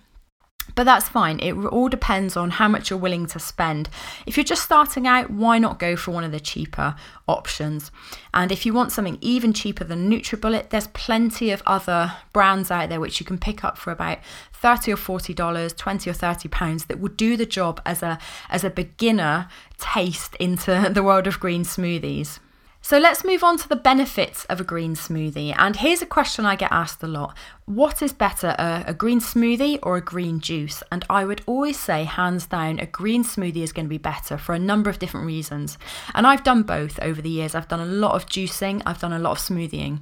but 0.74 0.84
that's 0.84 1.08
fine. 1.08 1.38
It 1.40 1.52
all 1.52 1.88
depends 1.88 2.36
on 2.36 2.50
how 2.50 2.68
much 2.68 2.90
you're 2.90 2.98
willing 2.98 3.26
to 3.26 3.38
spend. 3.38 3.88
If 4.26 4.36
you're 4.36 4.44
just 4.44 4.62
starting 4.62 5.06
out, 5.06 5.30
why 5.30 5.58
not 5.58 5.78
go 5.78 5.96
for 5.96 6.10
one 6.10 6.24
of 6.24 6.32
the 6.32 6.40
cheaper 6.40 6.94
options? 7.26 7.90
And 8.32 8.52
if 8.52 8.64
you 8.64 8.72
want 8.72 8.92
something 8.92 9.18
even 9.20 9.52
cheaper 9.52 9.84
than 9.84 10.10
NutriBullet, 10.10 10.70
there's 10.70 10.88
plenty 10.88 11.50
of 11.50 11.62
other 11.66 12.12
brands 12.32 12.70
out 12.70 12.88
there 12.88 13.00
which 13.00 13.20
you 13.20 13.26
can 13.26 13.38
pick 13.38 13.64
up 13.64 13.78
for 13.78 13.90
about 13.90 14.18
30 14.52 14.92
or 14.92 14.96
40 14.96 15.34
dollars, 15.34 15.72
20 15.72 16.10
or 16.10 16.14
30 16.14 16.48
pounds 16.48 16.84
that 16.86 17.00
will 17.00 17.08
do 17.08 17.36
the 17.36 17.46
job 17.46 17.80
as 17.86 18.02
a 18.02 18.18
as 18.48 18.64
a 18.64 18.70
beginner 18.70 19.48
taste 19.78 20.36
into 20.36 20.90
the 20.92 21.02
world 21.02 21.26
of 21.26 21.40
green 21.40 21.64
smoothies. 21.64 22.38
So 22.82 22.98
let's 22.98 23.24
move 23.24 23.44
on 23.44 23.58
to 23.58 23.68
the 23.68 23.76
benefits 23.76 24.46
of 24.46 24.60
a 24.60 24.64
green 24.64 24.94
smoothie. 24.94 25.54
And 25.56 25.76
here's 25.76 26.00
a 26.00 26.06
question 26.06 26.46
I 26.46 26.56
get 26.56 26.72
asked 26.72 27.02
a 27.02 27.06
lot 27.06 27.36
What 27.66 28.02
is 28.02 28.12
better, 28.12 28.54
a, 28.58 28.84
a, 28.88 28.94
green 28.94 29.20
smoothie 29.20 29.78
or 29.82 29.96
a 29.96 30.00
green 30.00 30.40
juice? 30.40 30.82
And 30.90 31.04
I 31.10 31.24
would 31.24 31.42
always 31.46 31.78
say, 31.78 32.04
hands 32.04 32.46
down, 32.46 32.78
a 32.78 32.86
green 32.86 33.22
smoothie 33.22 33.62
is 33.62 33.72
going 33.72 33.86
to 33.86 33.90
be 33.90 33.98
better 33.98 34.38
for 34.38 34.54
a 34.54 34.58
number 34.58 34.88
of 34.88 34.98
different 34.98 35.26
reasons. 35.26 35.76
And 36.14 36.26
I've 36.26 36.42
done 36.42 36.62
both 36.62 36.98
over 37.00 37.20
the 37.20 37.28
years. 37.28 37.54
I've 37.54 37.68
done 37.68 37.80
a 37.80 37.86
lot 37.86 38.14
of 38.14 38.26
juicing, 38.26 38.82
I've 38.86 39.00
done 39.00 39.12
a 39.12 39.18
lot 39.18 39.32
of 39.32 39.38
smoothieing. 39.38 40.00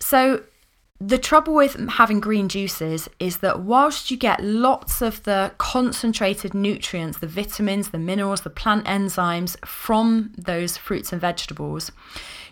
So 0.00 0.42
the 1.00 1.18
trouble 1.18 1.54
with 1.54 1.74
having 1.90 2.20
green 2.20 2.48
juices 2.48 3.08
is 3.18 3.38
that 3.38 3.60
whilst 3.60 4.10
you 4.10 4.16
get 4.16 4.42
lots 4.42 5.02
of 5.02 5.22
the 5.24 5.52
concentrated 5.58 6.54
nutrients, 6.54 7.18
the 7.18 7.26
vitamins, 7.26 7.90
the 7.90 7.98
minerals, 7.98 8.42
the 8.42 8.50
plant 8.50 8.84
enzymes 8.86 9.56
from 9.66 10.32
those 10.38 10.76
fruits 10.76 11.12
and 11.12 11.20
vegetables, 11.20 11.90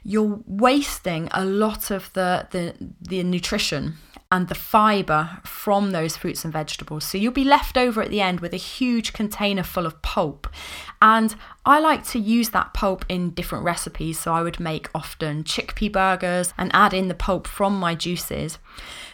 you're 0.05 0.41
wasting 0.47 1.29
a 1.31 1.45
lot 1.45 1.91
of 1.91 2.13
the, 2.15 2.49
the, 2.51 2.75
the 3.01 3.23
nutrition 3.23 3.95
and 4.33 4.49
the 4.49 4.55
fiber 4.55 5.39
from 5.45 5.91
those 5.91 6.17
fruits 6.17 6.43
and 6.43 6.53
vegetables. 6.55 7.05
So 7.05 7.19
you'll 7.19 7.33
be 7.33 7.45
left 7.45 7.77
over 7.77 8.01
at 8.01 8.09
the 8.09 8.23
end 8.23 8.41
with 8.41 8.55
a 8.55 8.57
huge 8.57 9.13
container 9.13 9.63
full 9.63 9.85
of 9.85 10.01
pulp. 10.01 10.49
And 11.03 11.35
I 11.67 11.79
like 11.81 12.03
to 12.09 12.19
use 12.19 12.49
that 12.49 12.73
pulp 12.73 13.05
in 13.11 13.31
different 13.31 13.65
recipes. 13.65 14.19
So 14.19 14.33
I 14.33 14.43
would 14.43 14.59
make 14.59 14.89
often 14.95 15.45
chickpea 15.45 15.93
burgers 15.93 16.55
and 16.57 16.71
add 16.73 16.95
in 16.95 17.09
the 17.09 17.15
pulp 17.15 17.47
from 17.47 17.79
my 17.79 17.95
juices. 17.95 18.59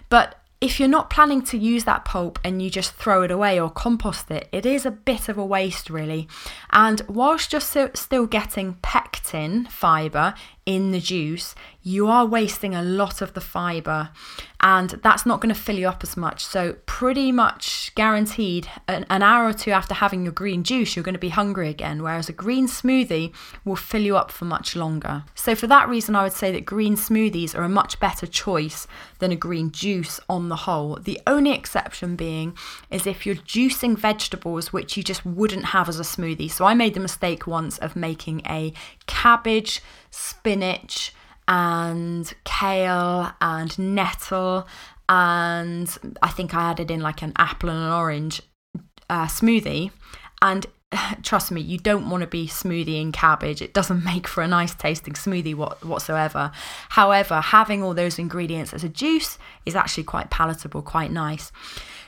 But 0.08 0.36
if 0.60 0.78
you're 0.80 0.88
not 0.88 1.10
planning 1.10 1.42
to 1.42 1.58
use 1.58 1.84
that 1.84 2.04
pulp 2.04 2.38
and 2.44 2.60
you 2.60 2.70
just 2.70 2.94
throw 2.94 3.22
it 3.22 3.30
away 3.30 3.60
or 3.60 3.70
compost 3.70 4.30
it, 4.30 4.48
it 4.52 4.66
is 4.66 4.86
a 4.86 4.90
bit 4.90 5.28
of 5.28 5.36
a 5.38 5.44
waste, 5.44 5.90
really. 5.90 6.28
And 6.70 7.00
whilst 7.08 7.52
you're 7.52 7.60
still 7.60 8.26
getting 8.26 8.74
pectin 8.82 9.66
fibre 9.66 10.34
in 10.68 10.90
the 10.90 11.00
juice, 11.00 11.54
you 11.82 12.08
are 12.08 12.26
wasting 12.26 12.74
a 12.74 12.82
lot 12.82 13.22
of 13.22 13.32
the 13.32 13.40
fiber 13.40 14.10
and 14.60 14.90
that's 15.02 15.24
not 15.24 15.40
going 15.40 15.54
to 15.54 15.60
fill 15.60 15.78
you 15.78 15.88
up 15.88 16.02
as 16.02 16.16
much. 16.16 16.44
So, 16.44 16.74
pretty 16.84 17.30
much 17.30 17.94
guaranteed, 17.94 18.68
an, 18.88 19.06
an, 19.08 19.22
hour 19.22 19.46
or 19.46 19.52
two 19.52 19.70
after 19.70 19.94
having 19.94 20.24
your 20.24 20.32
green 20.32 20.64
juice, 20.64 20.96
you're 20.96 21.04
going 21.04 21.14
to 21.14 21.18
be 21.18 21.28
hungry 21.28 21.68
again, 21.68 22.02
whereas 22.02 22.28
a 22.28 22.32
green 22.32 22.66
smoothie 22.66 23.32
will 23.64 23.76
fill 23.76 24.02
you 24.02 24.16
up 24.16 24.32
for 24.32 24.46
much 24.46 24.74
longer. 24.74 25.24
So, 25.34 25.54
for 25.54 25.68
that 25.68 25.88
reason, 25.88 26.16
I 26.16 26.24
would 26.24 26.32
say 26.32 26.50
that 26.52 26.64
green 26.64 26.96
smoothies 26.96 27.56
are 27.56 27.62
a 27.62 27.68
much 27.68 28.00
better 28.00 28.26
choice 28.26 28.88
than 29.20 29.30
a 29.30 29.36
green 29.36 29.70
juice 29.70 30.18
on 30.28 30.48
the 30.48 30.56
whole. 30.56 30.96
The 30.96 31.20
only 31.26 31.52
exception 31.52 32.16
being 32.16 32.56
is 32.90 33.06
if 33.06 33.24
you're 33.24 33.36
juicing 33.36 33.96
vegetables 33.96 34.72
which 34.72 34.96
you 34.96 35.04
just 35.04 35.24
wouldn't 35.24 35.66
have 35.66 35.88
as 35.88 36.00
a 36.00 36.02
smoothie. 36.02 36.50
So, 36.50 36.64
I 36.64 36.74
made 36.74 36.94
the 36.94 37.00
mistake 37.00 37.46
once 37.46 37.78
of 37.78 37.94
making 37.94 38.42
a 38.44 38.72
cabbage, 39.06 39.82
spinach, 40.10 41.14
and 41.46 42.32
kale 42.44 43.32
and 43.40 43.78
nettle 43.78 44.66
and 45.08 46.16
I 46.22 46.28
think 46.28 46.54
I 46.54 46.70
added 46.70 46.90
in 46.90 47.00
like 47.00 47.22
an 47.22 47.32
apple 47.36 47.70
and 47.70 47.78
an 47.78 47.92
orange 47.92 48.42
uh, 49.08 49.26
smoothie. 49.26 49.90
And 50.42 50.66
trust 51.22 51.50
me, 51.50 51.60
you 51.60 51.78
don't 51.78 52.10
want 52.10 52.20
to 52.20 52.26
be 52.26 52.46
smoothieing 52.46 53.12
cabbage. 53.12 53.62
It 53.62 53.72
doesn't 53.72 54.04
make 54.12 54.28
for 54.28 54.42
a 54.42 54.48
nice 54.48 54.74
tasting 54.74 55.14
smoothie 55.14 55.54
what, 55.54 55.84
whatsoever. 55.84 56.52
However, 56.90 57.40
having 57.40 57.82
all 57.82 57.94
those 57.94 58.18
ingredients 58.18 58.74
as 58.74 58.84
a 58.84 58.88
juice 58.88 59.38
is 59.64 59.74
actually 59.74 60.04
quite 60.04 60.30
palatable, 60.30 60.82
quite 60.82 61.10
nice. 61.10 61.50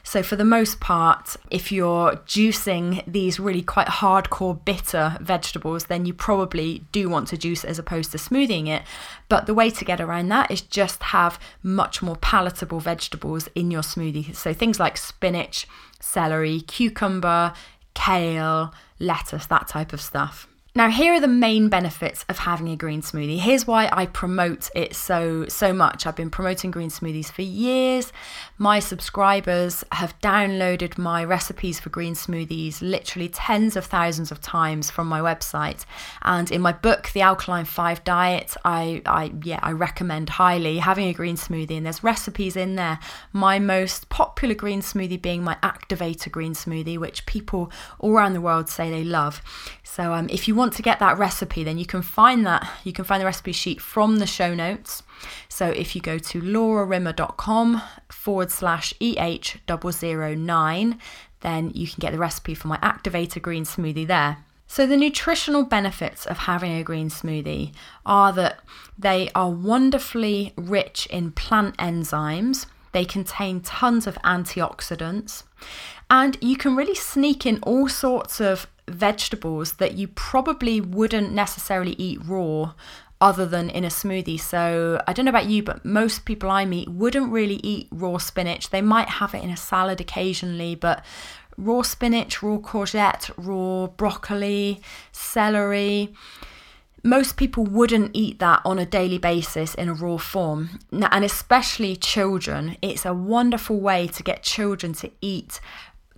So, 0.03 0.23
for 0.23 0.37
the 0.37 0.45
most 0.45 0.81
part, 0.81 1.37
if 1.51 1.71
you're 1.71 2.17
juicing 2.27 3.05
these 3.07 3.39
really 3.39 3.63
quite 3.63 3.89
hardcore 3.89 4.65
bitter 4.65 5.17
vegetables, 5.21 5.85
then 5.85 6.07
you 6.07 6.15
probably 6.15 6.85
do 6.93 7.09
want 7.09 7.29
to 7.29 7.37
juice 7.37 7.65
as 7.65 7.79
opposed 7.79 8.13
to 8.13 8.19
smoothing 8.19 8.67
it. 8.67 8.83
But 9.29 9.47
the 9.47 9.55
way 9.55 9.71
to 9.71 9.85
get 9.85 10.01
around 10.01 10.29
that 10.29 10.51
is 10.51 10.61
just 10.61 11.03
have 11.05 11.39
much 11.63 12.03
more 12.03 12.17
palatable 12.17 12.81
vegetables 12.81 13.49
in 13.55 13.71
your 13.71 13.83
smoothie. 13.83 14.35
So, 14.35 14.53
things 14.53 14.81
like 14.81 14.97
spinach, 14.97 15.67
celery, 16.01 16.61
cucumber, 16.63 17.53
kale, 17.95 18.75
lettuce, 18.99 19.47
that 19.47 19.69
type 19.69 19.93
of 19.93 20.01
stuff. 20.01 20.50
Now, 20.73 20.89
here 20.89 21.15
are 21.15 21.21
the 21.21 21.27
main 21.27 21.69
benefits 21.69 22.25
of 22.29 22.39
having 22.39 22.69
a 22.69 22.77
green 22.77 23.03
smoothie. 23.03 23.41
Here's 23.41 23.67
why 23.67 23.89
I 23.93 24.07
promote 24.07 24.71
it 24.73 24.95
so 24.95 25.47
so 25.49 25.73
much. 25.73 26.07
I've 26.07 26.15
been 26.15 26.31
promoting 26.31 26.71
green 26.71 26.91
smoothies 26.91 27.27
for 27.27 27.43
years. 27.43 28.13
My 28.57 28.79
subscribers 28.79 29.83
have 29.91 30.17
downloaded 30.21 30.97
my 30.97 31.25
recipes 31.25 31.81
for 31.81 31.91
green 31.91 32.15
smoothies 32.15 32.81
literally 32.81 33.29
tens 33.29 33.75
of 33.75 33.85
thousands 33.85 34.31
of 34.31 34.41
times 34.41 34.93
from 34.93 35.09
my 35.09 35.19
website. 35.19 35.85
And 36.23 36.49
in 36.53 36.61
my 36.61 36.73
book, 36.73 37.11
The 37.15 37.23
Alkaline 37.23 37.65
5 37.65 38.05
Diet, 38.05 38.57
I 38.65 39.03
I 39.07 39.33
yeah, 39.43 39.59
I 39.65 39.73
recommend 39.73 40.29
highly 40.29 40.79
having 40.79 41.09
a 41.09 41.13
green 41.13 41.37
smoothie 41.37 41.79
and 41.79 41.87
there's 41.87 42.05
recipes 42.05 42.55
in 42.55 42.77
there. 42.77 43.01
My 43.33 43.59
most 43.59 44.09
popular 44.09 44.55
green 44.55 44.83
smoothie 44.83 45.21
being 45.21 45.43
my 45.43 45.57
activator 45.65 46.31
green 46.31 46.55
smoothie, 46.55 46.97
which 46.97 47.27
people 47.27 47.73
all 47.99 48.13
around 48.13 48.35
the 48.35 48.41
world 48.41 48.69
say 48.69 48.89
they 48.89 49.03
love. 49.03 49.43
So 49.83 50.13
um, 50.13 50.29
if 50.29 50.47
you 50.47 50.60
want 50.61 50.75
to 50.75 50.83
get 50.83 51.01
that 51.01 51.19
recipe, 51.19 51.65
then 51.65 51.79
you 51.79 51.87
can 51.87 52.03
find 52.03 52.47
that. 52.47 52.71
You 52.85 52.93
can 52.93 53.05
find 53.05 53.21
the 53.21 53.27
recipe 53.27 53.51
sheet 53.53 53.81
from 53.81 54.19
the 54.19 54.27
show 54.27 54.55
notes. 54.55 55.03
So 55.49 55.67
if 55.71 55.97
you 55.97 56.01
go 56.01 56.19
to 56.19 56.41
laurarimmer.com 56.41 57.83
forward 58.09 58.51
slash 58.51 58.95
EH009, 59.01 60.99
then 61.41 61.71
you 61.75 61.89
can 61.89 61.97
get 61.99 62.13
the 62.13 62.19
recipe 62.19 62.55
for 62.55 62.69
my 62.69 62.77
Activator 62.79 63.43
green 63.43 63.65
smoothie 63.65 64.07
there. 64.07 64.37
So, 64.67 64.87
the 64.87 64.97
nutritional 64.97 65.65
benefits 65.65 66.27
of 66.27 66.39
having 66.39 66.77
a 66.77 66.85
green 66.85 67.09
smoothie 67.11 67.73
are 68.07 68.33
that 68.35 68.61
they 68.97 69.29
are 69.35 69.51
wonderfully 69.51 70.53
rich 70.57 71.07
in 71.07 71.33
plant 71.33 71.77
enzymes, 71.79 72.67
they 72.93 73.05
contain 73.05 73.63
tons 73.63 74.07
of 74.07 74.15
antioxidants, 74.23 75.43
and 76.09 76.39
you 76.41 76.57
can 76.57 76.77
really 76.77 76.95
sneak 76.95 77.45
in 77.47 77.59
all 77.63 77.89
sorts 77.89 78.41
of 78.41 78.69
vegetables 78.93 79.75
that 79.75 79.95
you 79.95 80.09
probably 80.09 80.81
wouldn't 80.81 81.33
necessarily 81.33 81.95
eat 81.99 82.19
raw 82.25 82.73
other 83.21 83.45
than 83.45 83.69
in 83.69 83.85
a 83.85 83.89
smoothie. 83.89 84.41
So 84.41 85.01
I 85.07 85.13
don't 85.13 85.27
know 85.27 85.31
about 85.31 85.47
you, 85.47 85.63
but 85.63 85.85
most 85.85 86.25
people 86.25 86.51
I 86.51 86.65
meet 86.65 86.89
wouldn't 86.89 87.31
really 87.31 87.61
eat 87.63 87.89
raw 87.91 88.19
spinach. 88.19 88.71
They 88.71 88.83
might 88.83 89.09
have 89.09 89.35
it 89.35 89.43
in 89.43 89.51
a 89.51 89.57
salad 89.57 90.01
occasionally, 90.01 90.75
but 90.75 91.05
raw 91.57 91.83
spinach, 91.83 92.43
raw 92.43 92.57
courgette, 92.57 93.31
raw 93.37 93.89
broccoli, 93.89 94.81
celery. 95.13 96.15
Most 97.03 97.37
people 97.37 97.65
wouldn't 97.65 98.11
eat 98.15 98.39
that 98.41 98.61
on 98.65 98.79
a 98.79 98.87
daily 98.87 99.19
basis 99.19 99.75
in 99.75 99.89
a 99.89 99.95
raw 99.95 100.17
form. 100.17 100.79
And 100.91 101.25
especially 101.25 101.97
children, 101.97 102.77
it's 102.83 103.05
a 103.05 103.15
wonderful 103.15 103.81
way 103.81 104.07
to 104.09 104.23
get 104.23 104.43
children 104.43 104.93
to 104.95 105.11
eat 105.21 105.61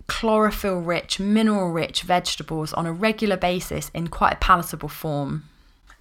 chlorophyll 0.07 0.79
rich, 0.79 1.19
mineral 1.19 1.71
rich 1.71 2.01
vegetables 2.01 2.73
on 2.73 2.85
a 2.85 2.93
regular 2.93 3.37
basis 3.37 3.89
in 3.93 4.07
quite 4.07 4.33
a 4.33 4.37
palatable 4.37 4.89
form. 4.89 5.43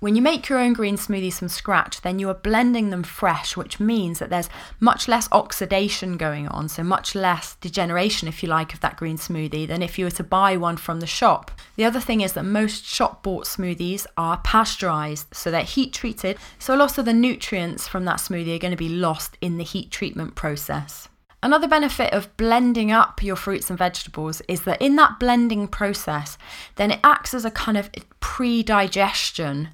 When 0.02 0.16
you 0.16 0.22
make 0.22 0.48
your 0.48 0.58
own 0.58 0.72
green 0.72 0.96
smoothies 0.96 1.38
from 1.38 1.48
scratch, 1.48 2.00
then 2.00 2.18
you 2.18 2.28
are 2.28 2.34
blending 2.34 2.90
them 2.90 3.04
fresh, 3.04 3.56
which 3.56 3.78
means 3.78 4.18
that 4.18 4.30
there's 4.30 4.48
much 4.80 5.06
less 5.06 5.28
oxidation 5.30 6.16
going 6.16 6.48
on, 6.48 6.68
so 6.68 6.82
much 6.82 7.14
less 7.14 7.54
degeneration, 7.60 8.26
if 8.26 8.42
you 8.42 8.48
like, 8.48 8.74
of 8.74 8.80
that 8.80 8.96
green 8.96 9.16
smoothie 9.16 9.68
than 9.68 9.80
if 9.80 10.00
you 10.00 10.06
were 10.06 10.10
to 10.10 10.24
buy 10.24 10.56
one 10.56 10.76
from 10.76 10.98
the 10.98 11.06
shop. 11.06 11.52
The 11.76 11.84
other 11.84 12.00
thing 12.00 12.20
is 12.20 12.32
that 12.32 12.42
most 12.42 12.84
shop 12.84 13.22
bought 13.22 13.44
smoothies 13.44 14.08
are 14.16 14.38
pasteurized, 14.38 15.32
so 15.32 15.52
they're 15.52 15.62
heat 15.62 15.92
treated, 15.92 16.36
so 16.58 16.74
a 16.74 16.76
lot 16.76 16.98
of 16.98 17.04
the 17.04 17.12
nutrients 17.12 17.86
from 17.86 18.04
that 18.06 18.16
smoothie 18.16 18.56
are 18.56 18.58
going 18.58 18.72
to 18.72 18.76
be 18.76 18.88
lost 18.88 19.38
in 19.40 19.56
the 19.56 19.62
heat 19.62 19.92
treatment 19.92 20.34
process. 20.34 21.08
Another 21.44 21.66
benefit 21.66 22.12
of 22.12 22.34
blending 22.36 22.92
up 22.92 23.22
your 23.22 23.34
fruits 23.34 23.68
and 23.68 23.78
vegetables 23.78 24.42
is 24.46 24.62
that 24.62 24.80
in 24.80 24.94
that 24.96 25.18
blending 25.18 25.66
process, 25.66 26.38
then 26.76 26.92
it 26.92 27.00
acts 27.02 27.34
as 27.34 27.44
a 27.44 27.50
kind 27.50 27.76
of 27.76 27.90
pre 28.20 28.62
digestion 28.62 29.68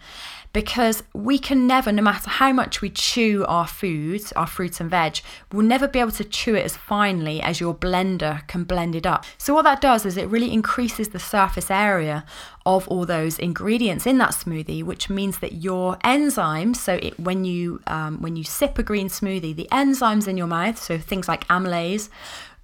because 0.52 1.02
we 1.14 1.38
can 1.38 1.67
never, 1.67 1.93
no 1.93 2.02
matter 2.02 2.31
how 2.31 2.52
much 2.52 2.81
we 2.81 2.90
chew 2.90 3.45
our 3.47 3.67
foods, 3.67 4.33
our 4.33 4.47
fruits 4.47 4.81
and 4.81 4.90
veg, 4.90 5.21
we'll 5.52 5.67
never 5.67 5.87
be 5.87 5.99
able 5.99 6.12
to 6.12 6.25
chew 6.25 6.55
it 6.55 6.64
as 6.64 6.76
finely 6.76 7.40
as 7.40 7.61
your 7.61 7.75
blender 7.75 8.47
can 8.49 8.64
blend 8.64 8.95
it 8.95 9.07
up. 9.07 9.25
So, 9.37 9.55
what 9.55 9.62
that 9.62 9.81
does 9.81 10.07
is 10.07 10.17
it 10.17 10.28
really 10.28 10.52
increases 10.52 11.11
the 11.11 11.19
surface 11.19 11.71
area 11.71 12.25
of 12.67 12.87
all 12.88 13.07
those 13.07 13.38
ingredients 13.38 14.07
in 14.07 14.19
that 14.19 14.31
smoothie, 14.31 14.83
which 14.83 15.09
means 15.09 15.38
that 15.38 15.55
your 15.55 15.97
enzymes, 15.99 16.76
so 16.76 16.95
it, 16.95 17.19
when 17.19 17.45
you 17.45 17.81
um, 17.87 18.21
when 18.21 18.37
you 18.37 18.45
sip 18.45 18.78
a 18.78 18.83
green 18.83 19.09
smoothie, 19.09 19.55
the 19.55 19.69
enzymes 19.73 20.28
in 20.28 20.37
your 20.37 20.47
mouth, 20.47 20.78
so 20.78 20.99
things 20.99 21.28
like 21.28 21.47
amylase, 21.49 22.09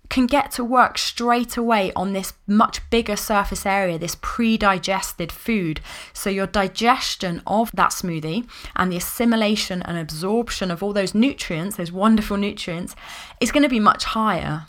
can 0.09 0.27
get 0.27 0.51
to 0.53 0.65
work 0.65 0.99
straight 0.99 1.57
away 1.57 1.93
on 1.97 2.13
this 2.13 2.35
much 2.47 2.89
bigger 2.91 3.17
surface 3.17 3.65
area, 3.65 3.99
this 3.99 4.17
pre 4.21 4.57
digested 4.57 5.33
food. 5.33 5.81
So, 6.13 6.31
your 6.31 6.47
digestion 6.47 7.43
of 7.47 7.71
that 7.73 7.91
smoothie 7.91 8.49
and 8.77 8.93
the 8.93 8.97
assimilation 8.97 9.83
and 9.83 9.99
absorption 9.99 10.71
of 10.71 10.83
all 10.83 10.93
those 10.93 11.15
nutrients, 11.15 11.77
those 11.77 11.93
wonderful 11.93 12.37
nutrients, 12.37 12.95
is 13.41 13.53
going 13.53 13.63
to 13.63 13.69
be 13.69 13.81
much 13.81 14.05
higher. 14.05 14.67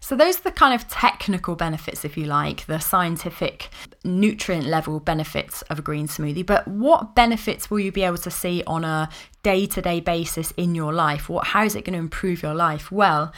So, 0.00 0.16
those 0.16 0.40
are 0.40 0.42
the 0.42 0.50
kind 0.50 0.74
of 0.74 0.88
technical 0.88 1.54
benefits, 1.54 2.04
if 2.04 2.16
you 2.16 2.24
like, 2.24 2.66
the 2.66 2.80
scientific 2.80 3.68
nutrient 4.02 4.66
level 4.66 4.98
benefits 4.98 5.62
of 5.62 5.78
a 5.78 5.82
green 5.82 6.08
smoothie. 6.08 6.44
But 6.44 6.66
what 6.66 7.14
benefits 7.14 7.70
will 7.70 7.78
you 7.78 7.92
be 7.92 8.02
able 8.02 8.18
to 8.18 8.30
see 8.30 8.64
on 8.66 8.84
a 8.84 9.08
day 9.44 9.64
to 9.66 9.80
day 9.80 10.00
basis 10.00 10.50
in 10.56 10.74
your 10.74 10.92
life? 10.92 11.28
What, 11.28 11.46
how 11.46 11.64
is 11.64 11.76
it 11.76 11.84
going 11.84 11.92
to 11.92 12.00
improve 12.00 12.42
your 12.42 12.52
life? 12.52 12.90
Well, 12.90 13.32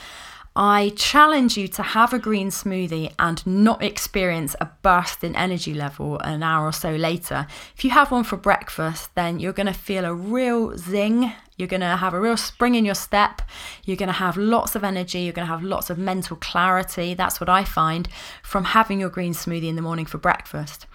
I 0.56 0.92
challenge 0.94 1.56
you 1.56 1.66
to 1.66 1.82
have 1.82 2.12
a 2.12 2.18
green 2.18 2.50
smoothie 2.50 3.12
and 3.18 3.44
not 3.44 3.82
experience 3.82 4.54
a 4.60 4.70
burst 4.82 5.24
in 5.24 5.34
energy 5.34 5.74
level 5.74 6.20
an 6.20 6.44
hour 6.44 6.66
or 6.66 6.72
so 6.72 6.94
later. 6.94 7.48
If 7.76 7.84
you 7.84 7.90
have 7.90 8.12
one 8.12 8.22
for 8.22 8.36
breakfast, 8.36 9.12
then 9.16 9.40
you're 9.40 9.52
going 9.52 9.66
to 9.66 9.72
feel 9.72 10.04
a 10.04 10.14
real 10.14 10.78
zing 10.78 11.32
you're 11.56 11.68
going 11.68 11.80
to 11.80 11.96
have 11.96 12.14
a 12.14 12.20
real 12.20 12.36
spring 12.36 12.74
in 12.74 12.84
your 12.84 12.94
step. 12.94 13.42
You're 13.84 13.96
going 13.96 14.08
to 14.08 14.12
have 14.12 14.36
lots 14.36 14.74
of 14.74 14.82
energy. 14.82 15.20
You're 15.20 15.32
going 15.32 15.46
to 15.46 15.52
have 15.52 15.62
lots 15.62 15.88
of 15.88 15.98
mental 15.98 16.36
clarity. 16.36 17.14
That's 17.14 17.40
what 17.40 17.48
I 17.48 17.64
find 17.64 18.08
from 18.42 18.64
having 18.64 18.98
your 18.98 19.08
green 19.08 19.34
smoothie 19.34 19.68
in 19.68 19.76
the 19.76 19.82
morning 19.82 20.06
for 20.06 20.18
breakfast. 20.18 20.86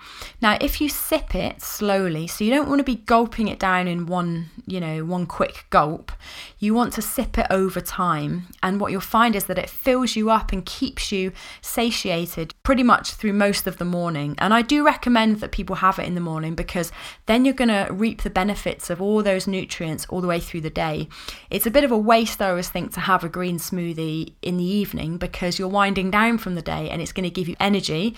Now, 0.42 0.58
if 0.60 0.82
you 0.82 0.90
sip 0.90 1.34
it 1.34 1.62
slowly, 1.62 2.28
so 2.28 2.44
you 2.44 2.52
don't 2.52 2.68
want 2.68 2.80
to 2.80 2.84
be 2.84 2.96
gulping 2.96 3.48
it 3.48 3.60
down 3.60 3.88
in 3.88 4.06
one, 4.06 4.50
you 4.66 4.80
know, 4.82 5.06
one 5.06 5.26
quick 5.26 5.66
gulp. 5.70 6.12
You 6.58 6.74
want 6.74 6.94
to 6.94 7.02
sip 7.02 7.38
it 7.38 7.48
over 7.50 7.80
time. 7.80 8.48
And 8.62 8.82
what 8.82 8.92
you'll 8.92 9.02
find 9.02 9.36
is 9.36 9.46
that 9.46 9.58
it 9.58 9.70
fills 9.70 10.16
you 10.16 10.30
up 10.30 10.52
and 10.52 10.66
keeps 10.66 11.12
you 11.12 11.32
satiated 11.62 12.54
pretty 12.64 12.84
much 12.84 13.14
through 13.14 13.34
most 13.34 13.66
of 13.66 13.78
the 13.78 13.86
morning. 13.86 14.36
And 14.40 14.54
I 14.54 14.62
do 14.62 14.86
recommend 14.86 15.40
that 15.40 15.52
people 15.52 15.78
have 15.78 16.00
it 16.00 16.08
in 16.08 16.16
the 16.16 16.22
morning 16.22 16.56
because 16.56 16.92
then 17.28 17.46
you're 17.46 17.54
going 17.54 17.70
to 17.70 17.88
reap 17.92 18.24
the 18.24 18.30
benefits 18.30 18.90
of 18.90 19.02
all 19.02 19.24
those 19.24 19.48
nutrients 19.48 20.06
all 20.10 20.20
the 20.20 20.28
way 20.28 20.40
through 20.50 20.62
the 20.62 20.70
day. 20.70 21.08
It's 21.50 21.68
a 21.68 21.72
bit 21.72 21.84
of 21.84 21.92
a 21.92 21.98
waste, 21.98 22.42
I 22.42 22.50
always 22.50 22.70
think, 22.70 22.94
to 22.94 23.00
have 23.00 23.24
a 23.24 23.30
green 23.30 23.58
smoothie 23.58 24.34
in 24.42 24.58
the 24.58 24.64
evening 24.64 25.18
because 25.18 25.60
you're 25.60 25.68
winding 25.68 26.12
down 26.12 26.40
from 26.40 26.56
the 26.56 26.62
day 26.62 26.90
and 26.90 27.02
it's 27.02 27.12
going 27.12 27.24
to 27.24 27.30
give 27.30 27.48
you 27.48 27.56
energy 27.60 28.16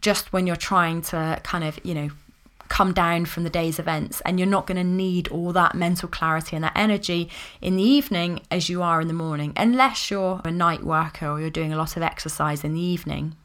just 0.00 0.32
when 0.32 0.46
you're 0.46 0.56
trying 0.56 1.02
to 1.02 1.40
kind 1.42 1.64
of, 1.64 1.78
you 1.84 1.94
know, 1.94 2.10
come 2.68 2.94
down 2.94 3.26
from 3.26 3.44
the 3.44 3.50
day's 3.50 3.78
events 3.78 4.22
and 4.22 4.38
you're 4.38 4.48
not 4.48 4.66
going 4.66 4.78
to 4.78 4.84
need 4.84 5.28
all 5.28 5.52
that 5.52 5.74
mental 5.74 6.08
clarity 6.08 6.56
and 6.56 6.64
that 6.64 6.72
energy 6.74 7.28
in 7.60 7.76
the 7.76 7.82
evening 7.82 8.40
as 8.50 8.70
you 8.70 8.82
are 8.82 8.98
in 8.98 9.08
the 9.08 9.12
morning 9.14 9.52
unless 9.58 10.10
you're 10.10 10.40
a 10.42 10.50
night 10.50 10.82
worker 10.82 11.26
or 11.26 11.38
you're 11.38 11.50
doing 11.50 11.70
a 11.70 11.76
lot 11.76 11.98
of 11.98 12.02
exercise 12.02 12.64
in 12.64 12.72
the 12.72 12.80
evening. 12.80 13.36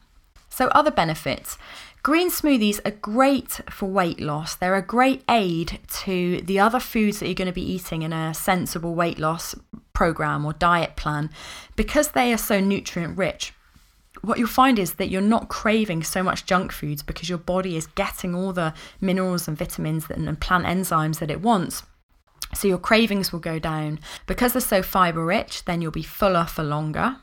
So 0.48 0.68
other 0.68 0.90
benefits 0.90 1.58
Green 2.02 2.30
smoothies 2.30 2.80
are 2.86 2.92
great 2.92 3.60
for 3.70 3.86
weight 3.86 4.20
loss. 4.20 4.54
They're 4.54 4.76
a 4.76 4.82
great 4.82 5.22
aid 5.28 5.80
to 6.04 6.40
the 6.42 6.60
other 6.60 6.80
foods 6.80 7.18
that 7.18 7.26
you're 7.26 7.34
going 7.34 7.46
to 7.46 7.52
be 7.52 7.72
eating 7.72 8.02
in 8.02 8.12
a 8.12 8.32
sensible 8.34 8.94
weight 8.94 9.18
loss 9.18 9.54
program 9.92 10.44
or 10.44 10.52
diet 10.52 10.94
plan 10.96 11.28
because 11.74 12.12
they 12.12 12.32
are 12.32 12.38
so 12.38 12.60
nutrient 12.60 13.18
rich. 13.18 13.52
What 14.22 14.38
you'll 14.38 14.48
find 14.48 14.78
is 14.78 14.94
that 14.94 15.10
you're 15.10 15.20
not 15.20 15.48
craving 15.48 16.02
so 16.02 16.22
much 16.22 16.46
junk 16.46 16.72
foods 16.72 17.02
because 17.02 17.28
your 17.28 17.38
body 17.38 17.76
is 17.76 17.86
getting 17.86 18.34
all 18.34 18.52
the 18.52 18.74
minerals 19.00 19.48
and 19.48 19.56
vitamins 19.56 20.06
and 20.08 20.40
plant 20.40 20.66
enzymes 20.66 21.18
that 21.18 21.30
it 21.30 21.40
wants. 21.40 21.82
So 22.54 22.66
your 22.68 22.78
cravings 22.78 23.32
will 23.32 23.40
go 23.40 23.58
down. 23.58 24.00
Because 24.26 24.52
they're 24.52 24.60
so 24.60 24.82
fiber 24.82 25.24
rich, 25.24 25.64
then 25.66 25.82
you'll 25.82 25.90
be 25.90 26.02
fuller 26.02 26.46
for 26.46 26.62
longer. 26.62 27.16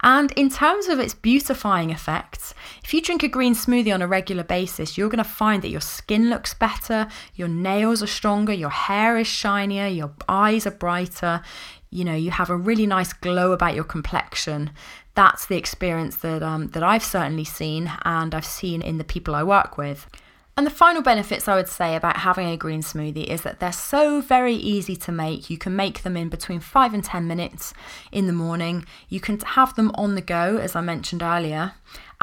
And 0.00 0.32
in 0.32 0.50
terms 0.50 0.88
of 0.88 0.98
its 0.98 1.14
beautifying 1.14 1.90
effects, 1.90 2.54
if 2.82 2.92
you 2.92 3.00
drink 3.00 3.22
a 3.22 3.28
green 3.28 3.54
smoothie 3.54 3.94
on 3.94 4.02
a 4.02 4.06
regular 4.06 4.44
basis, 4.44 4.98
you're 4.98 5.08
going 5.08 5.24
to 5.24 5.24
find 5.24 5.62
that 5.62 5.70
your 5.70 5.80
skin 5.80 6.28
looks 6.28 6.52
better, 6.52 7.08
your 7.34 7.48
nails 7.48 8.02
are 8.02 8.06
stronger, 8.06 8.52
your 8.52 8.70
hair 8.70 9.16
is 9.16 9.26
shinier, 9.26 9.86
your 9.86 10.12
eyes 10.28 10.66
are 10.66 10.70
brighter, 10.70 11.42
you 11.90 12.04
know, 12.04 12.14
you 12.14 12.32
have 12.32 12.50
a 12.50 12.56
really 12.56 12.86
nice 12.86 13.12
glow 13.12 13.52
about 13.52 13.74
your 13.74 13.84
complexion. 13.84 14.70
That's 15.14 15.46
the 15.46 15.56
experience 15.56 16.16
that 16.16 16.42
um, 16.42 16.68
that 16.70 16.82
I've 16.82 17.04
certainly 17.04 17.44
seen 17.44 17.90
and 18.04 18.34
I've 18.34 18.44
seen 18.44 18.82
in 18.82 18.98
the 18.98 19.04
people 19.04 19.34
I 19.34 19.44
work 19.44 19.78
with. 19.78 20.08
And 20.56 20.64
the 20.64 20.70
final 20.70 21.02
benefits 21.02 21.48
I 21.48 21.56
would 21.56 21.68
say 21.68 21.96
about 21.96 22.18
having 22.18 22.48
a 22.48 22.56
green 22.56 22.80
smoothie 22.80 23.26
is 23.26 23.42
that 23.42 23.58
they're 23.58 23.72
so 23.72 24.20
very 24.20 24.54
easy 24.54 24.94
to 24.96 25.10
make. 25.10 25.50
You 25.50 25.58
can 25.58 25.74
make 25.74 26.02
them 26.02 26.16
in 26.16 26.28
between 26.28 26.60
five 26.60 26.94
and 26.94 27.02
10 27.02 27.26
minutes 27.26 27.74
in 28.12 28.28
the 28.28 28.32
morning. 28.32 28.86
You 29.08 29.18
can 29.18 29.40
have 29.40 29.74
them 29.74 29.90
on 29.96 30.14
the 30.14 30.20
go, 30.20 30.58
as 30.58 30.76
I 30.76 30.80
mentioned 30.80 31.22
earlier 31.22 31.74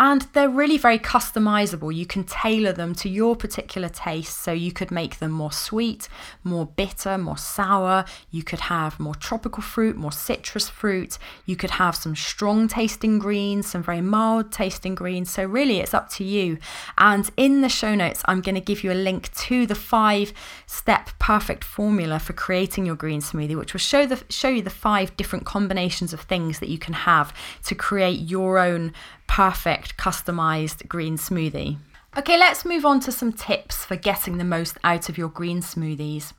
and 0.02 0.24
they're 0.34 0.50
really 0.50 0.80
very 0.80 0.98
customizable. 0.98 1.94
You 1.94 2.08
can 2.08 2.24
tailor 2.24 2.74
them 2.74 2.96
to 2.96 3.08
your 3.08 3.36
particular 3.36 3.88
taste. 3.88 4.40
So 4.40 4.52
you 4.52 4.72
could 4.72 4.90
make 4.90 5.20
them 5.20 5.30
more 5.30 5.52
sweet, 5.52 6.10
more 6.44 6.66
bitter, 6.66 7.20
more 7.20 7.38
sour. 7.38 8.06
You 8.32 8.42
could 8.42 8.62
have 8.62 9.00
more 9.00 9.14
tropical 9.14 9.62
fruit, 9.62 9.96
more 9.96 10.12
citrus 10.12 10.68
fruit. 10.68 11.20
You 11.46 11.56
could 11.56 11.70
have 11.70 11.96
some 11.96 12.16
strong 12.16 12.68
tasting 12.68 13.20
greens, 13.20 13.68
some 13.68 13.84
very 13.84 14.02
mild 14.02 14.52
tasting 14.52 14.96
greens. 14.96 15.30
So 15.30 15.46
really, 15.46 15.82
it's 15.82 15.94
up 15.94 16.10
to 16.14 16.24
you. 16.24 16.58
And 16.98 17.30
in 17.38 17.62
the 17.62 17.70
show 17.70 17.94
notes, 17.94 18.24
I'm 18.26 18.42
going 18.42 18.56
to 18.56 18.62
give 18.62 18.84
you 18.84 18.92
a 18.92 18.96
link 18.96 19.32
to 19.36 19.68
the 19.68 19.76
five 19.76 20.34
step 20.66 21.12
perfect 21.20 21.64
formula 21.64 22.18
for 22.18 22.34
creating 22.34 22.88
your 22.88 22.96
green 22.96 23.22
smoothie, 23.22 23.56
which 23.56 23.74
will 23.74 23.80
show 23.80 24.08
the 24.08 24.24
show 24.30 24.50
you 24.50 24.64
the 24.64 24.72
five 24.72 25.16
different 25.16 25.46
combinations 25.46 26.12
of 26.12 26.22
things 26.22 26.58
that 26.58 26.70
you 26.70 26.80
can 26.80 26.96
have 26.96 27.32
to 27.66 27.76
create 27.76 28.20
your 28.22 28.58
own 28.58 28.94
perfect 29.32 29.96
customized 29.96 30.86
green 30.90 31.18
smoothie. 31.18 31.78
Okay, 32.18 32.38
let's 32.38 32.66
move 32.66 32.84
on 32.84 33.00
to 33.00 33.14
some 33.14 33.32
tips 33.32 33.86
for 33.86 33.96
getting 33.96 34.38
the 34.38 34.44
most 34.44 34.78
out 34.84 35.08
of 35.08 35.18
your 35.18 35.30
green 35.30 35.62
smoothies. 35.62 36.34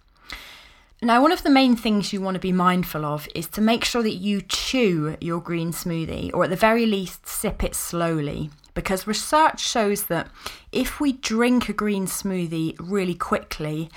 Now, 1.01 1.23
one 1.23 1.33
of 1.33 1.43
the 1.43 1.49
main 1.49 1.75
things 1.75 2.13
you 2.13 2.21
want 2.21 2.35
to 2.35 2.39
be 2.39 2.53
mindful 2.53 3.07
of 3.07 3.27
is 3.35 3.47
to 3.49 3.63
make 3.63 3.87
sure 3.87 4.03
that 4.03 4.17
you 4.17 4.43
chew 4.43 5.17
your 5.23 5.41
green 5.41 5.73
smoothie, 5.73 6.35
or 6.35 6.45
at 6.45 6.51
the 6.51 6.55
very 6.55 6.85
least, 6.85 7.27
sip 7.27 7.65
it 7.65 7.75
slowly. 7.75 8.51
Because 8.75 9.07
research 9.07 9.61
shows 9.61 10.05
that 10.05 10.29
if 10.71 11.01
we 11.01 11.15
drink 11.15 11.71
a 11.71 11.73
green 11.73 12.07
smoothie 12.07 12.77
really 12.79 13.15
quickly, 13.15 13.89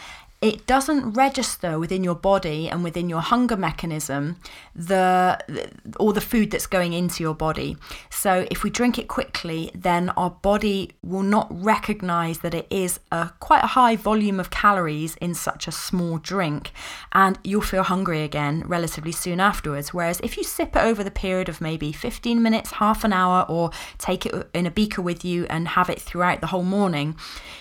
it 0.45 0.67
doesn't 0.67 1.13
register 1.13 1.79
within 1.79 2.03
your 2.03 2.13
body 2.13 2.69
and 2.69 2.83
within 2.83 3.09
your 3.09 3.21
hunger 3.21 3.57
mechanism 3.57 4.37
the 4.75 5.39
all 5.97 6.11
the 6.11 6.21
food 6.21 6.51
that's 6.51 6.67
going 6.67 6.93
into 6.93 7.23
your 7.23 7.33
body. 7.33 7.77
So 8.11 8.45
if 8.51 8.63
we 8.63 8.69
drink 8.69 8.99
it 8.99 9.07
quickly, 9.07 9.71
then 9.73 10.09
our 10.09 10.29
body 10.29 10.91
will 11.01 11.23
not 11.23 11.47
recognize 11.49 12.39
that 12.39 12.53
it 12.53 12.67
is 12.69 12.99
a 13.11 13.31
quite 13.39 13.63
a 13.63 13.67
high 13.67 13.95
volume 13.95 14.39
of 14.39 14.51
calories 14.51 15.15
in 15.15 15.33
such 15.33 15.67
a 15.67 15.71
small 15.71 16.19
drink, 16.19 16.71
and 17.11 17.39
you'll 17.43 17.61
feel 17.61 17.83
hungry 17.83 18.21
again 18.21 18.63
relatively 18.67 19.11
soon 19.11 19.39
afterwards. 19.39 19.95
Whereas 19.95 20.19
if 20.21 20.37
you 20.37 20.43
sip 20.43 20.75
it 20.75 20.83
over 20.83 21.03
the 21.03 21.09
period 21.09 21.49
of 21.49 21.59
maybe 21.59 21.91
15 21.91 22.41
minutes, 22.41 22.73
half 22.73 23.03
an 23.03 23.13
hour, 23.13 23.45
or 23.49 23.71
take 23.97 24.27
it 24.27 24.49
in 24.53 24.67
a 24.67 24.71
beaker 24.71 25.01
with 25.01 25.25
you 25.25 25.47
and 25.49 25.69
have 25.69 25.89
it 25.89 25.99
throughout 25.99 26.41
the 26.41 26.47
whole 26.47 26.63
morning, 26.63 27.15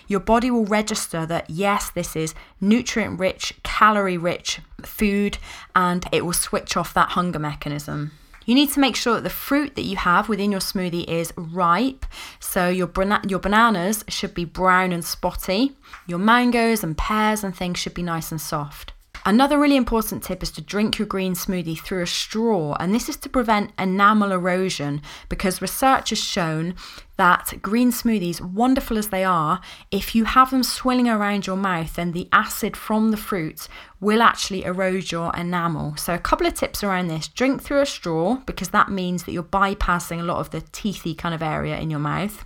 your 0.06 0.20
body 0.20 0.50
will 0.50 0.66
register 0.66 1.24
that 1.24 1.48
yes, 1.48 1.90
this 1.90 2.14
is 2.14 2.34
nutrient 2.68 3.18
rich, 3.18 3.54
calorie 3.62 4.18
rich 4.18 4.60
food, 4.82 5.38
and 5.74 6.04
it 6.12 6.24
will 6.24 6.32
switch 6.32 6.76
off 6.76 6.94
that 6.94 7.10
hunger 7.10 7.38
mechanism. 7.38 8.12
You 8.46 8.54
need 8.54 8.72
to 8.72 8.80
make 8.80 8.96
sure 8.96 9.14
that 9.14 9.22
the 9.22 9.30
fruit 9.30 9.74
that 9.74 9.84
you 9.84 9.96
have 9.96 10.28
within 10.28 10.50
your 10.50 10.60
smoothie 10.60 11.08
is 11.08 11.32
ripe. 11.36 12.04
So 12.40 12.68
your 12.68 12.90
your 13.26 13.38
bananas 13.38 14.04
should 14.08 14.34
be 14.34 14.44
brown 14.44 14.92
and 14.92 15.04
spotty. 15.04 15.76
Your 16.06 16.18
mangoes 16.18 16.84
and 16.84 16.96
pears 16.96 17.42
and 17.42 17.56
things 17.56 17.78
should 17.78 17.94
be 17.94 18.02
nice 18.02 18.30
and 18.30 18.40
soft. 18.40 18.93
Another 19.26 19.58
really 19.58 19.76
important 19.76 20.22
tip 20.22 20.42
is 20.42 20.50
to 20.50 20.60
drink 20.60 20.98
your 20.98 21.06
green 21.06 21.32
smoothie 21.32 21.80
through 21.80 22.02
a 22.02 22.06
straw, 22.06 22.76
and 22.78 22.94
this 22.94 23.08
is 23.08 23.16
to 23.16 23.30
prevent 23.30 23.72
enamel 23.78 24.32
erosion 24.32 25.00
because 25.30 25.62
research 25.62 26.10
has 26.10 26.18
shown 26.18 26.74
that 27.16 27.54
green 27.62 27.90
smoothies, 27.90 28.42
wonderful 28.42 28.98
as 28.98 29.08
they 29.08 29.24
are, 29.24 29.62
if 29.90 30.14
you 30.14 30.24
have 30.24 30.50
them 30.50 30.62
swilling 30.62 31.08
around 31.08 31.46
your 31.46 31.56
mouth, 31.56 31.94
then 31.94 32.12
the 32.12 32.28
acid 32.32 32.76
from 32.76 33.12
the 33.12 33.16
fruit 33.16 33.66
will 33.98 34.20
actually 34.20 34.62
erode 34.64 35.10
your 35.10 35.34
enamel. 35.34 35.96
So, 35.96 36.12
a 36.12 36.18
couple 36.18 36.46
of 36.46 36.52
tips 36.52 36.84
around 36.84 37.08
this 37.08 37.28
drink 37.28 37.62
through 37.62 37.80
a 37.80 37.86
straw 37.86 38.36
because 38.44 38.70
that 38.70 38.90
means 38.90 39.24
that 39.24 39.32
you're 39.32 39.42
bypassing 39.42 40.20
a 40.20 40.24
lot 40.24 40.38
of 40.38 40.50
the 40.50 40.60
teethy 40.60 41.16
kind 41.16 41.34
of 41.34 41.42
area 41.42 41.78
in 41.78 41.88
your 41.88 42.00
mouth. 42.00 42.44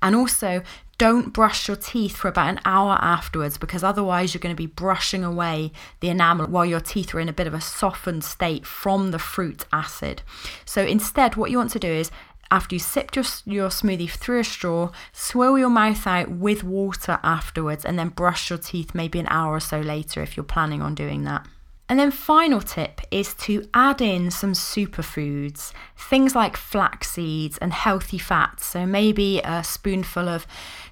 And 0.00 0.14
also, 0.14 0.62
don't 0.98 1.32
brush 1.32 1.68
your 1.68 1.76
teeth 1.76 2.16
for 2.16 2.28
about 2.28 2.48
an 2.48 2.60
hour 2.64 2.98
afterwards 3.00 3.58
because 3.58 3.84
otherwise 3.84 4.32
you're 4.32 4.40
going 4.40 4.54
to 4.54 4.60
be 4.60 4.66
brushing 4.66 5.22
away 5.22 5.72
the 6.00 6.08
enamel 6.08 6.46
while 6.46 6.64
your 6.64 6.80
teeth 6.80 7.14
are 7.14 7.20
in 7.20 7.28
a 7.28 7.34
bit 7.34 7.46
of 7.46 7.54
a 7.54 7.60
softened 7.60 8.24
state 8.24 8.64
from 8.64 9.10
the 9.10 9.18
fruit 9.18 9.66
acid. 9.72 10.22
So 10.64 10.82
instead, 10.82 11.36
what 11.36 11.50
you 11.50 11.58
want 11.58 11.70
to 11.72 11.78
do 11.78 11.90
is 11.90 12.10
after 12.50 12.74
you 12.74 12.78
sipped 12.78 13.16
your, 13.16 13.24
your 13.44 13.68
smoothie 13.68 14.10
through 14.10 14.40
a 14.40 14.44
straw, 14.44 14.90
swirl 15.12 15.58
your 15.58 15.68
mouth 15.68 16.06
out 16.06 16.30
with 16.30 16.62
water 16.62 17.18
afterwards, 17.22 17.84
and 17.84 17.98
then 17.98 18.08
brush 18.08 18.50
your 18.50 18.58
teeth 18.58 18.94
maybe 18.94 19.18
an 19.18 19.26
hour 19.28 19.54
or 19.54 19.60
so 19.60 19.80
later 19.80 20.22
if 20.22 20.36
you're 20.36 20.44
planning 20.44 20.80
on 20.80 20.94
doing 20.94 21.24
that. 21.24 21.46
And 21.88 22.00
then, 22.00 22.10
final 22.10 22.60
tip 22.60 23.00
is 23.12 23.32
to 23.34 23.68
add 23.72 24.00
in 24.00 24.32
some 24.32 24.54
superfoods, 24.54 25.72
things 25.96 26.34
like 26.34 26.56
flax 26.56 27.12
seeds 27.12 27.58
and 27.58 27.72
healthy 27.72 28.18
fats. 28.18 28.66
So, 28.66 28.86
maybe 28.86 29.40
a 29.44 29.62
spoonful 29.62 30.28
of 30.28 30.48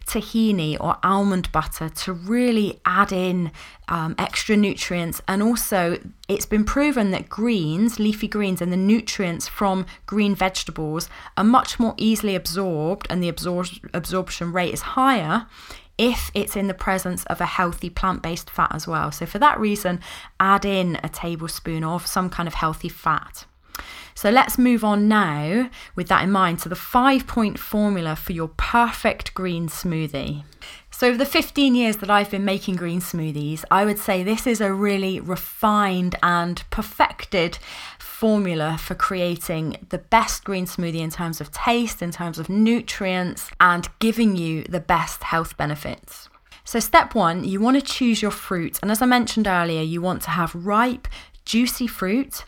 tahini 0.07 0.77
or 0.79 0.97
almond 1.03 1.51
butter 1.53 1.88
to 1.88 2.12
really 2.12 2.81
add 2.85 3.12
in 3.12 3.51
um, 3.88 4.14
extra 4.19 4.57
nutrients. 4.57 5.21
And 5.29 5.43
also, 5.43 5.99
it's 6.29 6.47
been 6.47 6.64
proven 6.64 7.11
that 7.11 7.29
greens, 7.29 7.99
leafy 7.99 8.29
greens, 8.29 8.62
and 8.62 8.73
the 8.73 8.77
nutrients 8.77 9.49
from 9.49 9.87
green 10.07 10.35
vegetables 10.35 11.09
are 11.37 11.45
much 11.45 11.79
more 11.79 11.95
easily 11.97 12.35
absorbed, 12.35 13.07
and 13.11 13.23
the 13.23 13.31
absor- 13.31 13.88
absorption 13.93 14.53
rate 14.53 14.75
is 14.75 14.83
higher 14.83 15.47
if 15.97 16.31
it's 16.35 16.57
in 16.57 16.67
the 16.67 16.75
presence 16.75 17.25
of 17.27 17.40
a 17.40 17.47
healthy 17.47 17.88
plant 17.88 18.23
based 18.23 18.51
fat 18.51 18.75
as 18.75 18.87
well. 18.87 19.12
So, 19.12 19.27
for 19.27 19.38
that 19.38 19.61
reason, 19.61 20.01
add 20.40 20.64
in 20.64 20.99
a 21.03 21.09
tablespoon 21.09 21.85
of 21.85 22.07
some 22.07 22.31
kind 22.31 22.49
of 22.49 22.55
healthy 22.55 22.88
fat. 22.88 23.47
So, 24.14 24.31
let's 24.31 24.59
move 24.59 24.85
on 24.85 25.09
now 25.09 25.70
with 25.96 26.09
that 26.09 26.22
in 26.22 26.31
mind 26.31 26.61
to 26.61 26.68
the 26.68 26.77
five 26.77 27.27
point 27.27 27.59
formula 27.59 28.14
for 28.16 28.33
your 28.33 28.48
perfect 28.48 29.35
green 29.35 29.68
smoothie. 29.68 30.44
So, 30.90 31.09
over 31.09 31.18
the 31.18 31.27
15 31.27 31.74
years 31.74 31.96
that 31.96 32.11
I've 32.11 32.31
been 32.31 32.44
making 32.44 32.77
green 32.77 33.00
smoothies, 33.00 33.64
I 33.70 33.85
would 33.85 33.98
say 33.98 34.22
this 34.22 34.46
is 34.46 34.61
a 34.61 34.72
really 34.72 35.18
refined 35.18 36.14
and 36.22 36.62
perfected 36.70 37.59
formula 37.98 38.79
for 38.79 38.94
creating 38.94 39.85
the 39.88 39.98
best 39.98 40.44
green 40.44 40.66
smoothie 40.66 41.00
in 41.00 41.11
terms 41.11 41.40
of 41.40 41.50
taste, 41.50 42.00
in 42.00 42.12
terms 42.12 42.38
of 42.38 42.48
nutrients, 42.48 43.50
and 43.61 43.88
giving 43.98 44.37
you 44.37 44.62
the 44.64 44.79
best 44.79 45.24
health 45.24 45.57
benefits. 45.57 46.29
So, 46.62 46.79
step 46.79 47.14
one, 47.14 47.42
you 47.42 47.61
want 47.61 47.77
to 47.77 47.83
choose 47.83 48.22
your 48.22 48.31
fruit. 48.31 48.79
And 48.81 48.90
as 48.90 49.03
I 49.03 49.07
mentioned 49.07 49.48
earlier, 49.48 49.83
you 49.83 50.00
want 50.00 50.22
to 50.22 50.31
have 50.31 50.55
ripe, 50.55 51.09
juicy 51.44 51.88
fruit 51.88 52.44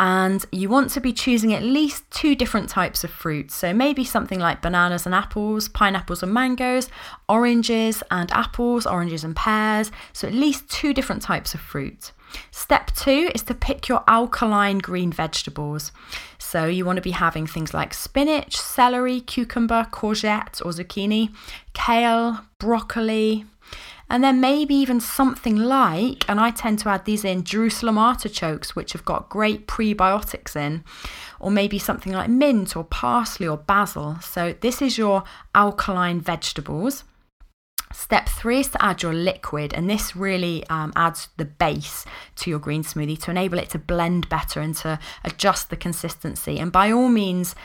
and 0.00 0.46
you 0.50 0.70
want 0.70 0.90
to 0.90 1.00
be 1.00 1.12
choosing 1.12 1.52
at 1.52 1.62
least 1.62 2.10
two 2.10 2.34
different 2.34 2.70
types 2.70 3.04
of 3.04 3.10
fruit. 3.10 3.50
So 3.50 3.74
maybe 3.74 4.02
something 4.02 4.40
like 4.40 4.62
bananas 4.62 5.04
and 5.04 5.14
apples, 5.14 5.68
pineapples 5.68 6.22
and 6.22 6.32
mangoes, 6.32 6.88
oranges 7.28 8.02
and 8.10 8.32
apples, 8.32 8.86
oranges 8.86 9.24
and 9.24 9.36
pears. 9.36 9.92
So 10.14 10.26
at 10.26 10.32
least 10.32 10.70
two 10.70 10.94
different 10.94 11.20
types 11.20 11.52
of 11.52 11.60
fruit. 11.60 12.12
Step 12.50 12.92
two 12.92 13.30
is 13.34 13.42
to 13.42 13.54
pick 13.54 13.88
your 13.88 14.02
alkaline 14.08 14.78
green 14.78 15.12
vegetables. 15.12 15.92
So 16.38 16.64
you 16.64 16.86
want 16.86 16.96
to 16.96 17.02
be 17.02 17.10
having 17.10 17.46
things 17.46 17.74
like 17.74 17.92
spinach, 17.92 18.56
celery, 18.56 19.20
cucumber, 19.20 19.86
courgette 19.92 20.64
or 20.64 20.70
zucchini, 20.70 21.34
kale, 21.74 22.40
broccoli, 22.58 23.44
and 24.10 24.24
then 24.24 24.40
maybe 24.40 24.74
even 24.74 25.00
something 25.00 25.56
like, 25.56 26.28
and 26.28 26.40
I 26.40 26.50
tend 26.50 26.80
to 26.80 26.88
add 26.88 27.04
these 27.04 27.24
in, 27.24 27.44
Jerusalem 27.44 27.96
artichokes, 27.96 28.74
which 28.74 28.92
have 28.92 29.04
got 29.04 29.28
great 29.28 29.68
prebiotics 29.68 30.56
in, 30.56 30.84
or 31.38 31.50
maybe 31.50 31.78
something 31.78 32.12
like 32.12 32.28
mint 32.28 32.76
or 32.76 32.84
parsley 32.84 33.46
or 33.46 33.56
basil. 33.56 34.16
So 34.20 34.54
this 34.60 34.82
is 34.82 34.98
your 34.98 35.22
alkaline 35.54 36.20
vegetables. 36.20 37.04
Step 37.92 38.28
three 38.28 38.60
is 38.60 38.68
to 38.68 38.84
add 38.84 39.02
your 39.02 39.12
liquid, 39.12 39.74
and 39.74 39.90
this 39.90 40.14
really 40.14 40.64
um, 40.68 40.92
adds 40.94 41.28
the 41.38 41.44
base 41.44 42.04
to 42.36 42.48
your 42.48 42.60
green 42.60 42.84
smoothie 42.84 43.20
to 43.20 43.32
enable 43.32 43.58
it 43.58 43.68
to 43.70 43.78
blend 43.80 44.28
better 44.28 44.60
and 44.60 44.76
to 44.76 44.98
adjust 45.24 45.70
the 45.70 45.76
consistency. 45.76 46.60
And 46.60 46.70
by 46.70 46.92
all 46.92 47.08
means, 47.08 47.56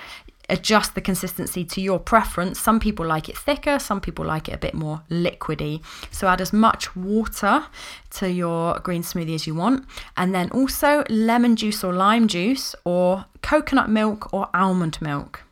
adjust 0.49 0.95
the 0.95 1.01
consistency 1.01 1.65
to 1.65 1.81
your 1.81 1.99
preference. 1.99 2.59
Some 2.59 2.79
people 2.79 3.05
like 3.05 3.29
it 3.29 3.37
thicker, 3.37 3.79
some 3.79 4.01
people 4.01 4.25
like 4.25 4.49
it 4.49 4.53
a 4.53 4.57
bit 4.57 4.73
more 4.73 5.03
liquidy. 5.09 5.81
So 6.11 6.27
add 6.27 6.41
as 6.41 6.53
much 6.53 6.95
water 6.95 7.65
to 8.11 8.29
your 8.29 8.79
green 8.79 9.03
smoothie 9.03 9.35
as 9.35 9.47
you 9.47 9.55
want, 9.55 9.85
and 10.17 10.33
then 10.33 10.49
also 10.51 11.03
lemon 11.09 11.55
juice 11.55 11.83
or 11.83 11.93
lime 11.93 12.27
juice, 12.27 12.75
or 12.85 13.25
coconut 13.41 13.89
milk 13.89 14.33
or 14.33 14.49
almond 14.53 15.01
milk. 15.01 15.43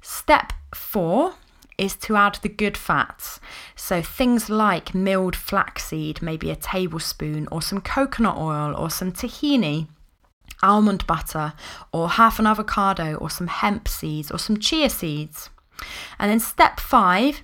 Step 0.00 0.52
four 0.74 1.34
is 1.78 1.96
to 1.96 2.14
add 2.14 2.38
the 2.42 2.48
good 2.48 2.76
fats. 2.76 3.40
So 3.74 4.02
things 4.02 4.50
like 4.50 4.94
milled 4.94 5.34
flaxseed, 5.34 6.20
maybe 6.20 6.50
a 6.50 6.56
tablespoon, 6.56 7.48
or 7.50 7.62
some 7.62 7.80
coconut 7.80 8.36
oil, 8.36 8.74
or 8.76 8.90
some 8.90 9.12
tahini, 9.12 9.88
almond 10.62 11.06
butter, 11.06 11.52
or 11.92 12.08
half 12.10 12.38
an 12.38 12.46
avocado, 12.46 13.14
or 13.14 13.30
some 13.30 13.46
hemp 13.46 13.88
seeds, 13.88 14.30
or 14.30 14.38
some 14.38 14.58
chia 14.58 14.90
seeds. 14.90 15.50
And 16.18 16.30
then 16.30 16.40
step 16.40 16.78
five 16.80 17.42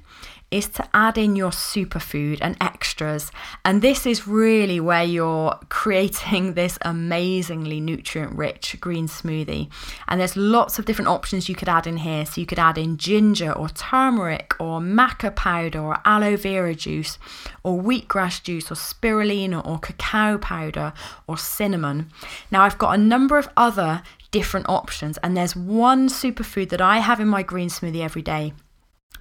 is 0.50 0.68
to 0.68 0.88
add 0.94 1.18
in 1.18 1.34
your 1.34 1.50
superfood 1.50 2.38
and 2.40 2.56
extras. 2.60 3.32
And 3.64 3.82
this 3.82 4.06
is 4.06 4.28
really 4.28 4.78
where 4.78 5.02
you're 5.02 5.58
creating 5.68 6.54
this 6.54 6.78
amazingly 6.82 7.80
nutrient 7.80 8.36
rich 8.36 8.76
green 8.80 9.08
smoothie. 9.08 9.68
And 10.08 10.20
there's 10.20 10.36
lots 10.36 10.78
of 10.78 10.84
different 10.84 11.08
options 11.08 11.48
you 11.48 11.54
could 11.54 11.68
add 11.68 11.86
in 11.86 11.98
here. 11.98 12.24
So 12.26 12.40
you 12.40 12.46
could 12.46 12.58
add 12.58 12.78
in 12.78 12.96
ginger 12.96 13.52
or 13.52 13.68
turmeric 13.68 14.54
or 14.60 14.80
maca 14.80 15.34
powder 15.34 15.80
or 15.80 15.98
aloe 16.04 16.36
vera 16.36 16.74
juice 16.74 17.18
or 17.62 17.82
wheatgrass 17.82 18.42
juice 18.42 18.70
or 18.70 18.76
spirulina 18.76 19.66
or 19.66 19.78
cacao 19.78 20.38
powder 20.38 20.92
or 21.26 21.36
cinnamon. 21.36 22.10
Now, 22.50 22.62
I've 22.62 22.78
got 22.78 22.94
a 22.94 23.02
number 23.02 23.38
of 23.38 23.48
other 23.56 24.02
different 24.30 24.68
options, 24.68 25.18
and 25.18 25.36
there's 25.36 25.56
one 25.56 26.08
superfood 26.08 26.68
that 26.68 26.80
I 26.80 26.98
have 26.98 27.20
in 27.20 27.28
my 27.28 27.42
green 27.42 27.68
smoothie 27.68 28.02
every 28.02 28.22
day 28.22 28.52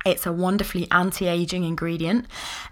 it's 0.06 0.26
a 0.26 0.32
wonderfully 0.32 0.88
anti 0.92 1.28
aging 1.28 1.64
ingredient. 1.64 2.26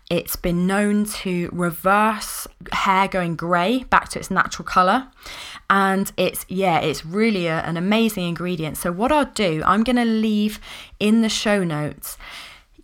It's 0.10 0.36
been 0.36 0.68
known 0.68 1.06
to 1.06 1.50
reverse 1.52 2.48
hair 2.72 3.08
going 3.08 3.36
grey 3.36 3.84
back 3.86 4.10
to 4.10 4.20
its 4.20 4.30
natural 4.30 4.66
colour. 4.66 5.08
And 5.70 6.12
it's, 6.18 6.46
yeah, 6.50 6.80
it's 6.80 7.06
really 7.06 7.48
a, 7.48 7.60
an 7.62 7.78
amazing 7.78 8.28
ingredient. 8.28 8.78
So, 8.78 8.92
what 8.92 9.12
I'll 9.12 9.26
do, 9.26 9.64
I'm 9.66 9.84
going 9.84 9.96
to 9.96 10.06
leave 10.06 10.60
in 11.00 11.22
the 11.22 11.30
show 11.30 11.64
notes 11.64 12.18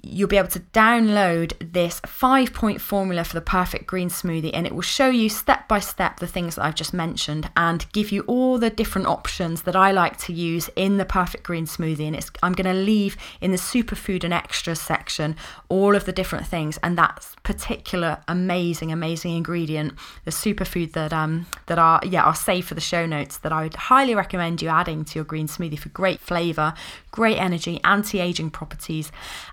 you'll 0.02 0.30
be 0.30 0.38
able 0.38 0.48
to 0.50 0.60
download 0.60 1.54
this 1.74 2.00
five 2.06 2.54
point 2.54 2.80
formula 2.80 3.24
for 3.24 3.34
the 3.34 3.42
perfect 3.42 3.86
green 3.86 4.10
smoothie 4.10 4.52
and 4.54 4.66
it 4.66 4.74
will 4.74 4.82
show 4.82 5.10
you 5.10 5.28
step 5.28 5.68
by 5.68 5.80
step 5.80 6.20
the 6.20 6.28
things 6.28 6.56
that 6.56 6.64
I've 6.64 6.76
just 6.76 6.94
mentioned 6.94 7.50
and 7.58 7.86
give 7.92 8.12
you 8.12 8.22
all 8.22 8.58
the 8.58 8.70
different 8.70 9.08
options 9.08 9.64
that 9.64 9.76
I 9.76 9.92
like 9.92 10.18
to 10.20 10.34
use 10.34 10.70
in 10.76 10.98
the 10.98 11.06
perfect 11.06 11.44
green 11.44 11.66
smoothie. 11.66 12.08
And 12.08 12.16
it's 12.16 12.32
I'm 12.42 12.54
going 12.54 12.74
to 12.74 12.82
leave 12.82 13.18
in 13.42 13.52
the 13.52 13.58
superfood 13.58 14.24
and 14.24 14.34
extras 14.34 14.80
section 14.80 15.36
all 15.68 15.96
of 15.96 16.06
the 16.06 16.14
different 16.14 16.48
things 16.48 16.78
and 16.82 16.98
that 16.98 17.26
particular 17.44 18.20
amazing 18.28 18.92
amazing 18.92 19.36
ingredient 19.36 19.94
the 20.26 20.32
superfood 20.32 20.94
that 20.94 21.12
um 21.12 21.46
that 21.66 21.78
are 21.78 22.00
yeah 22.06 22.24
I'll 22.24 22.34
save 22.34 22.68
for 22.68 22.76
the 22.76 22.82
show 22.82 23.06
notes 23.06 23.38
that 23.40 23.52
I 23.52 23.64
would 23.64 23.76
highly 23.76 24.16
recommend 24.16 24.62
you 24.62 24.70
adding 24.70 25.04
to 25.06 25.16
your 25.16 25.26
green 25.26 25.48
smoothie 25.48 25.80
for 25.80 25.90
great 25.90 26.20
flavor 26.20 26.74
great 27.12 27.38
energy 27.38 27.80
anti-aging 27.84 28.52
properties 28.52 29.12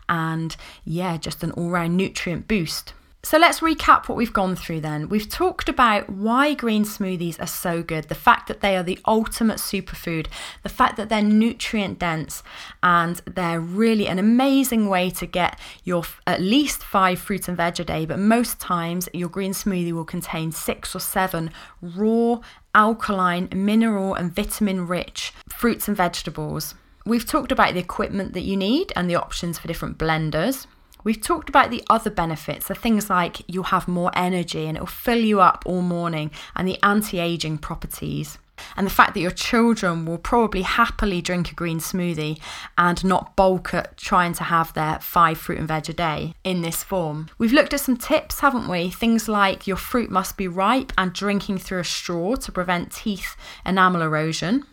and 0.08 0.56
yeah, 0.84 1.16
just 1.16 1.42
an 1.42 1.50
all 1.52 1.70
round 1.70 1.96
nutrient 1.96 2.48
boost. 2.48 2.92
So 3.26 3.38
let's 3.38 3.58
recap 3.58 4.08
what 4.08 4.14
we've 4.14 4.32
gone 4.32 4.54
through 4.54 4.82
then. 4.82 5.08
We've 5.08 5.28
talked 5.28 5.68
about 5.68 6.08
why 6.08 6.54
green 6.54 6.84
smoothies 6.84 7.42
are 7.42 7.48
so 7.48 7.82
good, 7.82 8.04
the 8.04 8.14
fact 8.14 8.46
that 8.46 8.60
they 8.60 8.76
are 8.76 8.84
the 8.84 9.00
ultimate 9.04 9.56
superfood, 9.56 10.28
the 10.62 10.68
fact 10.68 10.96
that 10.96 11.08
they're 11.08 11.22
nutrient 11.22 11.98
dense, 11.98 12.44
and 12.84 13.20
they're 13.26 13.58
really 13.58 14.06
an 14.06 14.20
amazing 14.20 14.88
way 14.88 15.10
to 15.10 15.26
get 15.26 15.58
your 15.82 16.04
at 16.28 16.40
least 16.40 16.84
five 16.84 17.18
fruits 17.18 17.48
and 17.48 17.56
veg 17.56 17.80
a 17.80 17.84
day. 17.84 18.06
But 18.06 18.20
most 18.20 18.60
times, 18.60 19.08
your 19.12 19.28
green 19.28 19.54
smoothie 19.54 19.92
will 19.92 20.04
contain 20.04 20.52
six 20.52 20.94
or 20.94 21.00
seven 21.00 21.50
raw, 21.82 22.38
alkaline, 22.76 23.48
mineral, 23.52 24.14
and 24.14 24.32
vitamin 24.32 24.86
rich 24.86 25.32
fruits 25.48 25.88
and 25.88 25.96
vegetables. 25.96 26.76
We've 27.06 27.24
talked 27.24 27.52
about 27.52 27.74
the 27.74 27.78
equipment 27.78 28.32
that 28.32 28.42
you 28.42 28.56
need 28.56 28.92
and 28.96 29.08
the 29.08 29.14
options 29.14 29.60
for 29.60 29.68
different 29.68 29.96
blenders. 29.96 30.66
We've 31.04 31.20
talked 31.20 31.48
about 31.48 31.70
the 31.70 31.84
other 31.88 32.10
benefits, 32.10 32.66
the 32.66 32.74
things 32.74 33.08
like 33.08 33.42
you'll 33.46 33.62
have 33.64 33.86
more 33.86 34.10
energy 34.16 34.66
and 34.66 34.76
it'll 34.76 34.88
fill 34.88 35.20
you 35.20 35.40
up 35.40 35.62
all 35.64 35.82
morning, 35.82 36.32
and 36.56 36.66
the 36.66 36.82
anti 36.82 37.20
aging 37.20 37.58
properties. 37.58 38.38
And 38.76 38.84
the 38.84 38.90
fact 38.90 39.14
that 39.14 39.20
your 39.20 39.30
children 39.30 40.04
will 40.04 40.18
probably 40.18 40.62
happily 40.62 41.22
drink 41.22 41.52
a 41.52 41.54
green 41.54 41.78
smoothie 41.78 42.40
and 42.76 43.04
not 43.04 43.36
bulk 43.36 43.72
at 43.72 43.96
trying 43.96 44.32
to 44.32 44.44
have 44.44 44.72
their 44.74 44.98
five 44.98 45.38
fruit 45.38 45.58
and 45.58 45.68
veg 45.68 45.88
a 45.88 45.92
day 45.92 46.34
in 46.42 46.62
this 46.62 46.82
form. 46.82 47.28
We've 47.38 47.52
looked 47.52 47.74
at 47.74 47.80
some 47.80 47.98
tips, 47.98 48.40
haven't 48.40 48.66
we? 48.66 48.90
Things 48.90 49.28
like 49.28 49.68
your 49.68 49.76
fruit 49.76 50.10
must 50.10 50.36
be 50.36 50.48
ripe 50.48 50.92
and 50.98 51.12
drinking 51.12 51.58
through 51.58 51.80
a 51.80 51.84
straw 51.84 52.34
to 52.34 52.50
prevent 52.50 52.90
teeth 52.90 53.36
enamel 53.64 54.02
erosion. 54.02 54.64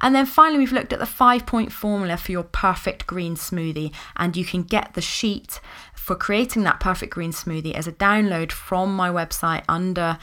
And 0.00 0.14
then 0.14 0.26
finally, 0.26 0.58
we've 0.58 0.72
looked 0.72 0.92
at 0.92 0.98
the 0.98 1.06
five 1.06 1.46
point 1.46 1.72
formula 1.72 2.16
for 2.16 2.32
your 2.32 2.42
perfect 2.42 3.06
green 3.06 3.36
smoothie, 3.36 3.92
and 4.16 4.36
you 4.36 4.44
can 4.44 4.62
get 4.62 4.94
the 4.94 5.00
sheet 5.00 5.60
for 5.94 6.14
creating 6.14 6.64
that 6.64 6.80
perfect 6.80 7.12
green 7.14 7.32
smoothie 7.32 7.74
as 7.74 7.86
a 7.86 7.92
download 7.92 8.52
from 8.52 8.94
my 8.94 9.08
website 9.08 9.64
under 9.68 10.18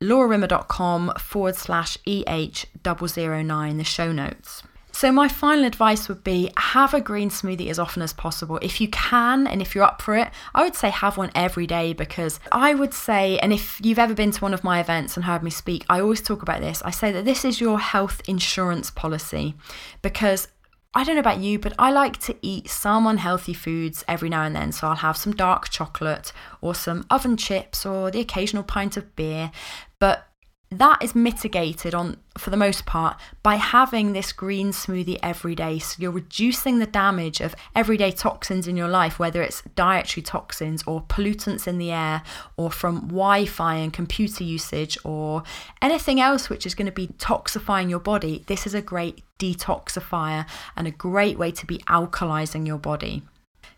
laurarimmer.com 0.00 1.12
forward 1.18 1.56
slash 1.56 1.98
EH009, 2.06 3.76
the 3.76 3.84
show 3.84 4.12
notes. 4.12 4.62
So, 4.98 5.12
my 5.12 5.28
final 5.28 5.64
advice 5.64 6.08
would 6.08 6.24
be 6.24 6.50
have 6.56 6.92
a 6.92 7.00
green 7.00 7.30
smoothie 7.30 7.70
as 7.70 7.78
often 7.78 8.02
as 8.02 8.12
possible. 8.12 8.58
If 8.60 8.80
you 8.80 8.88
can, 8.88 9.46
and 9.46 9.62
if 9.62 9.72
you're 9.72 9.84
up 9.84 10.02
for 10.02 10.16
it, 10.16 10.28
I 10.56 10.64
would 10.64 10.74
say 10.74 10.90
have 10.90 11.16
one 11.16 11.30
every 11.36 11.68
day 11.68 11.92
because 11.92 12.40
I 12.50 12.74
would 12.74 12.92
say, 12.92 13.38
and 13.38 13.52
if 13.52 13.78
you've 13.80 14.00
ever 14.00 14.12
been 14.12 14.32
to 14.32 14.40
one 14.40 14.54
of 14.54 14.64
my 14.64 14.80
events 14.80 15.14
and 15.14 15.24
heard 15.24 15.44
me 15.44 15.50
speak, 15.50 15.84
I 15.88 16.00
always 16.00 16.20
talk 16.20 16.42
about 16.42 16.62
this. 16.62 16.82
I 16.84 16.90
say 16.90 17.12
that 17.12 17.24
this 17.24 17.44
is 17.44 17.60
your 17.60 17.78
health 17.78 18.22
insurance 18.26 18.90
policy 18.90 19.54
because 20.02 20.48
I 20.94 21.04
don't 21.04 21.14
know 21.14 21.20
about 21.20 21.38
you, 21.38 21.60
but 21.60 21.74
I 21.78 21.92
like 21.92 22.18
to 22.22 22.34
eat 22.42 22.68
some 22.68 23.06
unhealthy 23.06 23.54
foods 23.54 24.04
every 24.08 24.28
now 24.28 24.42
and 24.42 24.56
then. 24.56 24.72
So 24.72 24.88
I'll 24.88 24.96
have 24.96 25.16
some 25.16 25.32
dark 25.32 25.68
chocolate 25.68 26.32
or 26.60 26.74
some 26.74 27.06
oven 27.08 27.36
chips 27.36 27.86
or 27.86 28.10
the 28.10 28.18
occasional 28.18 28.64
pint 28.64 28.96
of 28.96 29.14
beer. 29.14 29.52
But 30.00 30.27
that 30.70 31.02
is 31.02 31.14
mitigated 31.14 31.94
on 31.94 32.18
for 32.36 32.50
the 32.50 32.56
most 32.56 32.84
part 32.84 33.18
by 33.42 33.56
having 33.56 34.12
this 34.12 34.32
green 34.32 34.70
smoothie 34.70 35.18
every 35.22 35.54
day. 35.54 35.78
So 35.78 35.96
you're 35.98 36.10
reducing 36.10 36.78
the 36.78 36.86
damage 36.86 37.40
of 37.40 37.54
everyday 37.74 38.10
toxins 38.10 38.68
in 38.68 38.76
your 38.76 38.88
life 38.88 39.18
whether 39.18 39.42
it's 39.42 39.62
dietary 39.74 40.22
toxins 40.22 40.82
or 40.86 41.02
pollutants 41.02 41.66
in 41.66 41.78
the 41.78 41.90
air 41.90 42.22
or 42.56 42.70
from 42.70 43.08
wi-fi 43.08 43.76
and 43.76 43.92
computer 43.92 44.44
usage 44.44 44.98
or 45.04 45.42
anything 45.80 46.20
else 46.20 46.50
which 46.50 46.66
is 46.66 46.74
going 46.74 46.86
to 46.86 46.92
be 46.92 47.08
toxifying 47.18 47.88
your 47.88 47.98
body 47.98 48.44
this 48.46 48.66
is 48.66 48.74
a 48.74 48.82
great 48.82 49.22
detoxifier 49.38 50.46
and 50.76 50.86
a 50.86 50.92
great 50.92 51.38
way 51.38 51.50
to 51.50 51.64
be 51.64 51.78
alkalizing 51.88 52.66
your 52.66 52.78
body. 52.78 53.22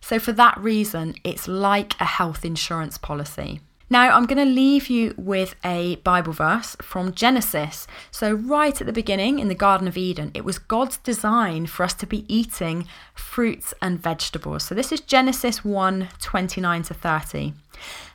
So 0.00 0.18
for 0.18 0.32
that 0.32 0.58
reason 0.58 1.14
it's 1.22 1.46
like 1.46 1.94
a 2.00 2.04
health 2.04 2.44
insurance 2.44 2.98
policy 2.98 3.60
now, 3.92 4.16
I'm 4.16 4.26
going 4.26 4.38
to 4.38 4.54
leave 4.54 4.88
you 4.88 5.14
with 5.16 5.56
a 5.64 5.96
Bible 5.96 6.32
verse 6.32 6.76
from 6.80 7.12
Genesis. 7.12 7.88
So, 8.12 8.32
right 8.32 8.80
at 8.80 8.86
the 8.86 8.92
beginning 8.92 9.40
in 9.40 9.48
the 9.48 9.54
Garden 9.56 9.88
of 9.88 9.96
Eden, 9.96 10.30
it 10.32 10.44
was 10.44 10.60
God's 10.60 10.98
design 10.98 11.66
for 11.66 11.82
us 11.82 11.94
to 11.94 12.06
be 12.06 12.24
eating 12.32 12.86
fruits 13.14 13.74
and 13.82 14.00
vegetables. 14.00 14.62
So, 14.62 14.76
this 14.76 14.92
is 14.92 15.00
Genesis 15.00 15.64
1 15.64 16.08
29 16.20 16.82
to 16.84 16.94
30. 16.94 17.54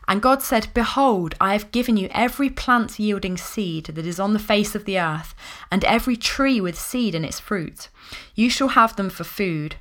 And 0.08 0.22
God 0.22 0.42
said, 0.42 0.70
Behold, 0.74 1.36
I 1.42 1.52
have 1.52 1.72
given 1.72 1.98
you 1.98 2.08
every 2.12 2.50
plant 2.50 2.98
yielding 2.98 3.36
seed 3.36 3.88
that 3.88 4.06
is 4.06 4.20
on 4.20 4.32
the 4.32 4.40
face 4.40 4.76
of 4.76 4.86
the 4.86 4.98
earth, 4.98 5.36
and 5.70 5.84
every 5.84 6.16
tree 6.16 6.62
with 6.62 6.80
seed 6.80 7.16
in 7.16 7.26
its 7.26 7.42
fruit. 7.42 7.90
You 8.34 8.50
shall 8.50 8.70
have 8.70 8.96
them 8.96 9.10
for 9.10 9.24
food. 9.26 9.76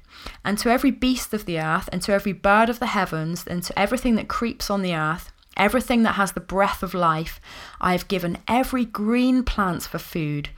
And 0.44 0.56
to 0.58 0.70
every 0.70 0.90
beast 0.90 1.34
of 1.34 1.44
the 1.44 1.60
earth, 1.60 1.88
and 1.92 2.00
to 2.02 2.12
every 2.12 2.32
bird 2.32 2.68
of 2.68 2.80
the 2.80 2.86
heavens, 2.86 3.46
and 3.46 3.62
to 3.62 3.78
everything 3.78 4.14
that 4.14 4.28
creeps 4.28 4.70
on 4.70 4.82
the 4.82 4.94
earth, 4.94 5.30
Everything 5.56 6.02
that 6.02 6.12
has 6.14 6.32
the 6.32 6.40
breath 6.40 6.82
of 6.82 6.94
life, 6.94 7.40
I 7.80 7.92
have 7.92 8.08
given 8.08 8.38
every 8.48 8.84
green 8.84 9.42
plant 9.42 9.82
for 9.82 9.98
food. 9.98 10.50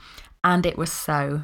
And 0.43 0.65
it 0.65 0.77
was 0.77 0.91
so. 0.91 1.43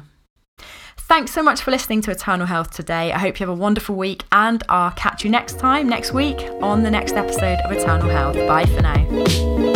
Thanks 1.06 1.32
so 1.32 1.42
much 1.42 1.60
for 1.60 1.70
listening 1.70 2.00
to 2.02 2.10
Eternal 2.10 2.46
Health 2.46 2.70
today. 2.70 3.12
I 3.12 3.18
hope 3.18 3.38
you 3.38 3.46
have 3.46 3.54
a 3.54 3.60
wonderful 3.60 3.94
week, 3.94 4.24
and 4.32 4.62
I'll 4.70 4.90
catch 4.92 5.22
you 5.22 5.30
next 5.30 5.58
time, 5.58 5.86
next 5.86 6.12
week, 6.14 6.38
on 6.62 6.82
the 6.82 6.90
next 6.90 7.12
episode 7.12 7.58
of 7.58 7.70
Eternal 7.70 8.08
Health. 8.08 8.34
Bye 8.48 8.64
for 8.64 8.80
now. 8.80 8.94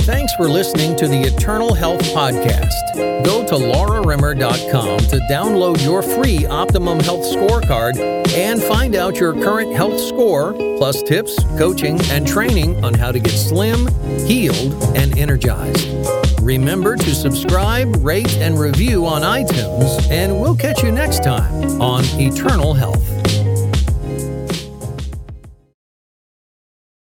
Thanks 0.01 0.33
for 0.37 0.49
listening 0.49 0.97
to 0.97 1.07
the 1.07 1.21
Eternal 1.21 1.75
Health 1.75 2.01
Podcast. 2.01 2.73
Go 3.25 3.47
to 3.47 3.55
laurarimmer.com 3.55 4.99
to 4.99 5.19
download 5.31 5.85
your 5.85 6.03
free 6.03 6.47
Optimum 6.47 6.99
Health 6.99 7.27
Scorecard 7.27 7.99
and 8.31 8.61
find 8.63 8.97
out 8.97 9.21
your 9.21 9.35
current 9.35 9.77
health 9.77 10.01
score, 10.01 10.55
plus 10.79 11.03
tips, 11.03 11.39
coaching, 11.59 12.01
and 12.11 12.27
training 12.27 12.83
on 12.83 12.95
how 12.95 13.13
to 13.13 13.19
get 13.21 13.33
slim, 13.33 13.87
healed, 14.27 14.73
and 14.97 15.17
energized. 15.19 16.28
Remember 16.43 16.97
to 16.97 17.15
subscribe, 17.15 17.97
rate, 18.05 18.37
and 18.39 18.59
review 18.59 19.07
on 19.07 19.23
iTunes, 19.23 20.09
and 20.11 20.41
we'll 20.41 20.57
catch 20.57 20.83
you 20.83 20.93
next 20.93 21.23
time 21.23 21.81
on 21.83 22.05
Eternal 22.21 22.75
Health. 22.75 23.38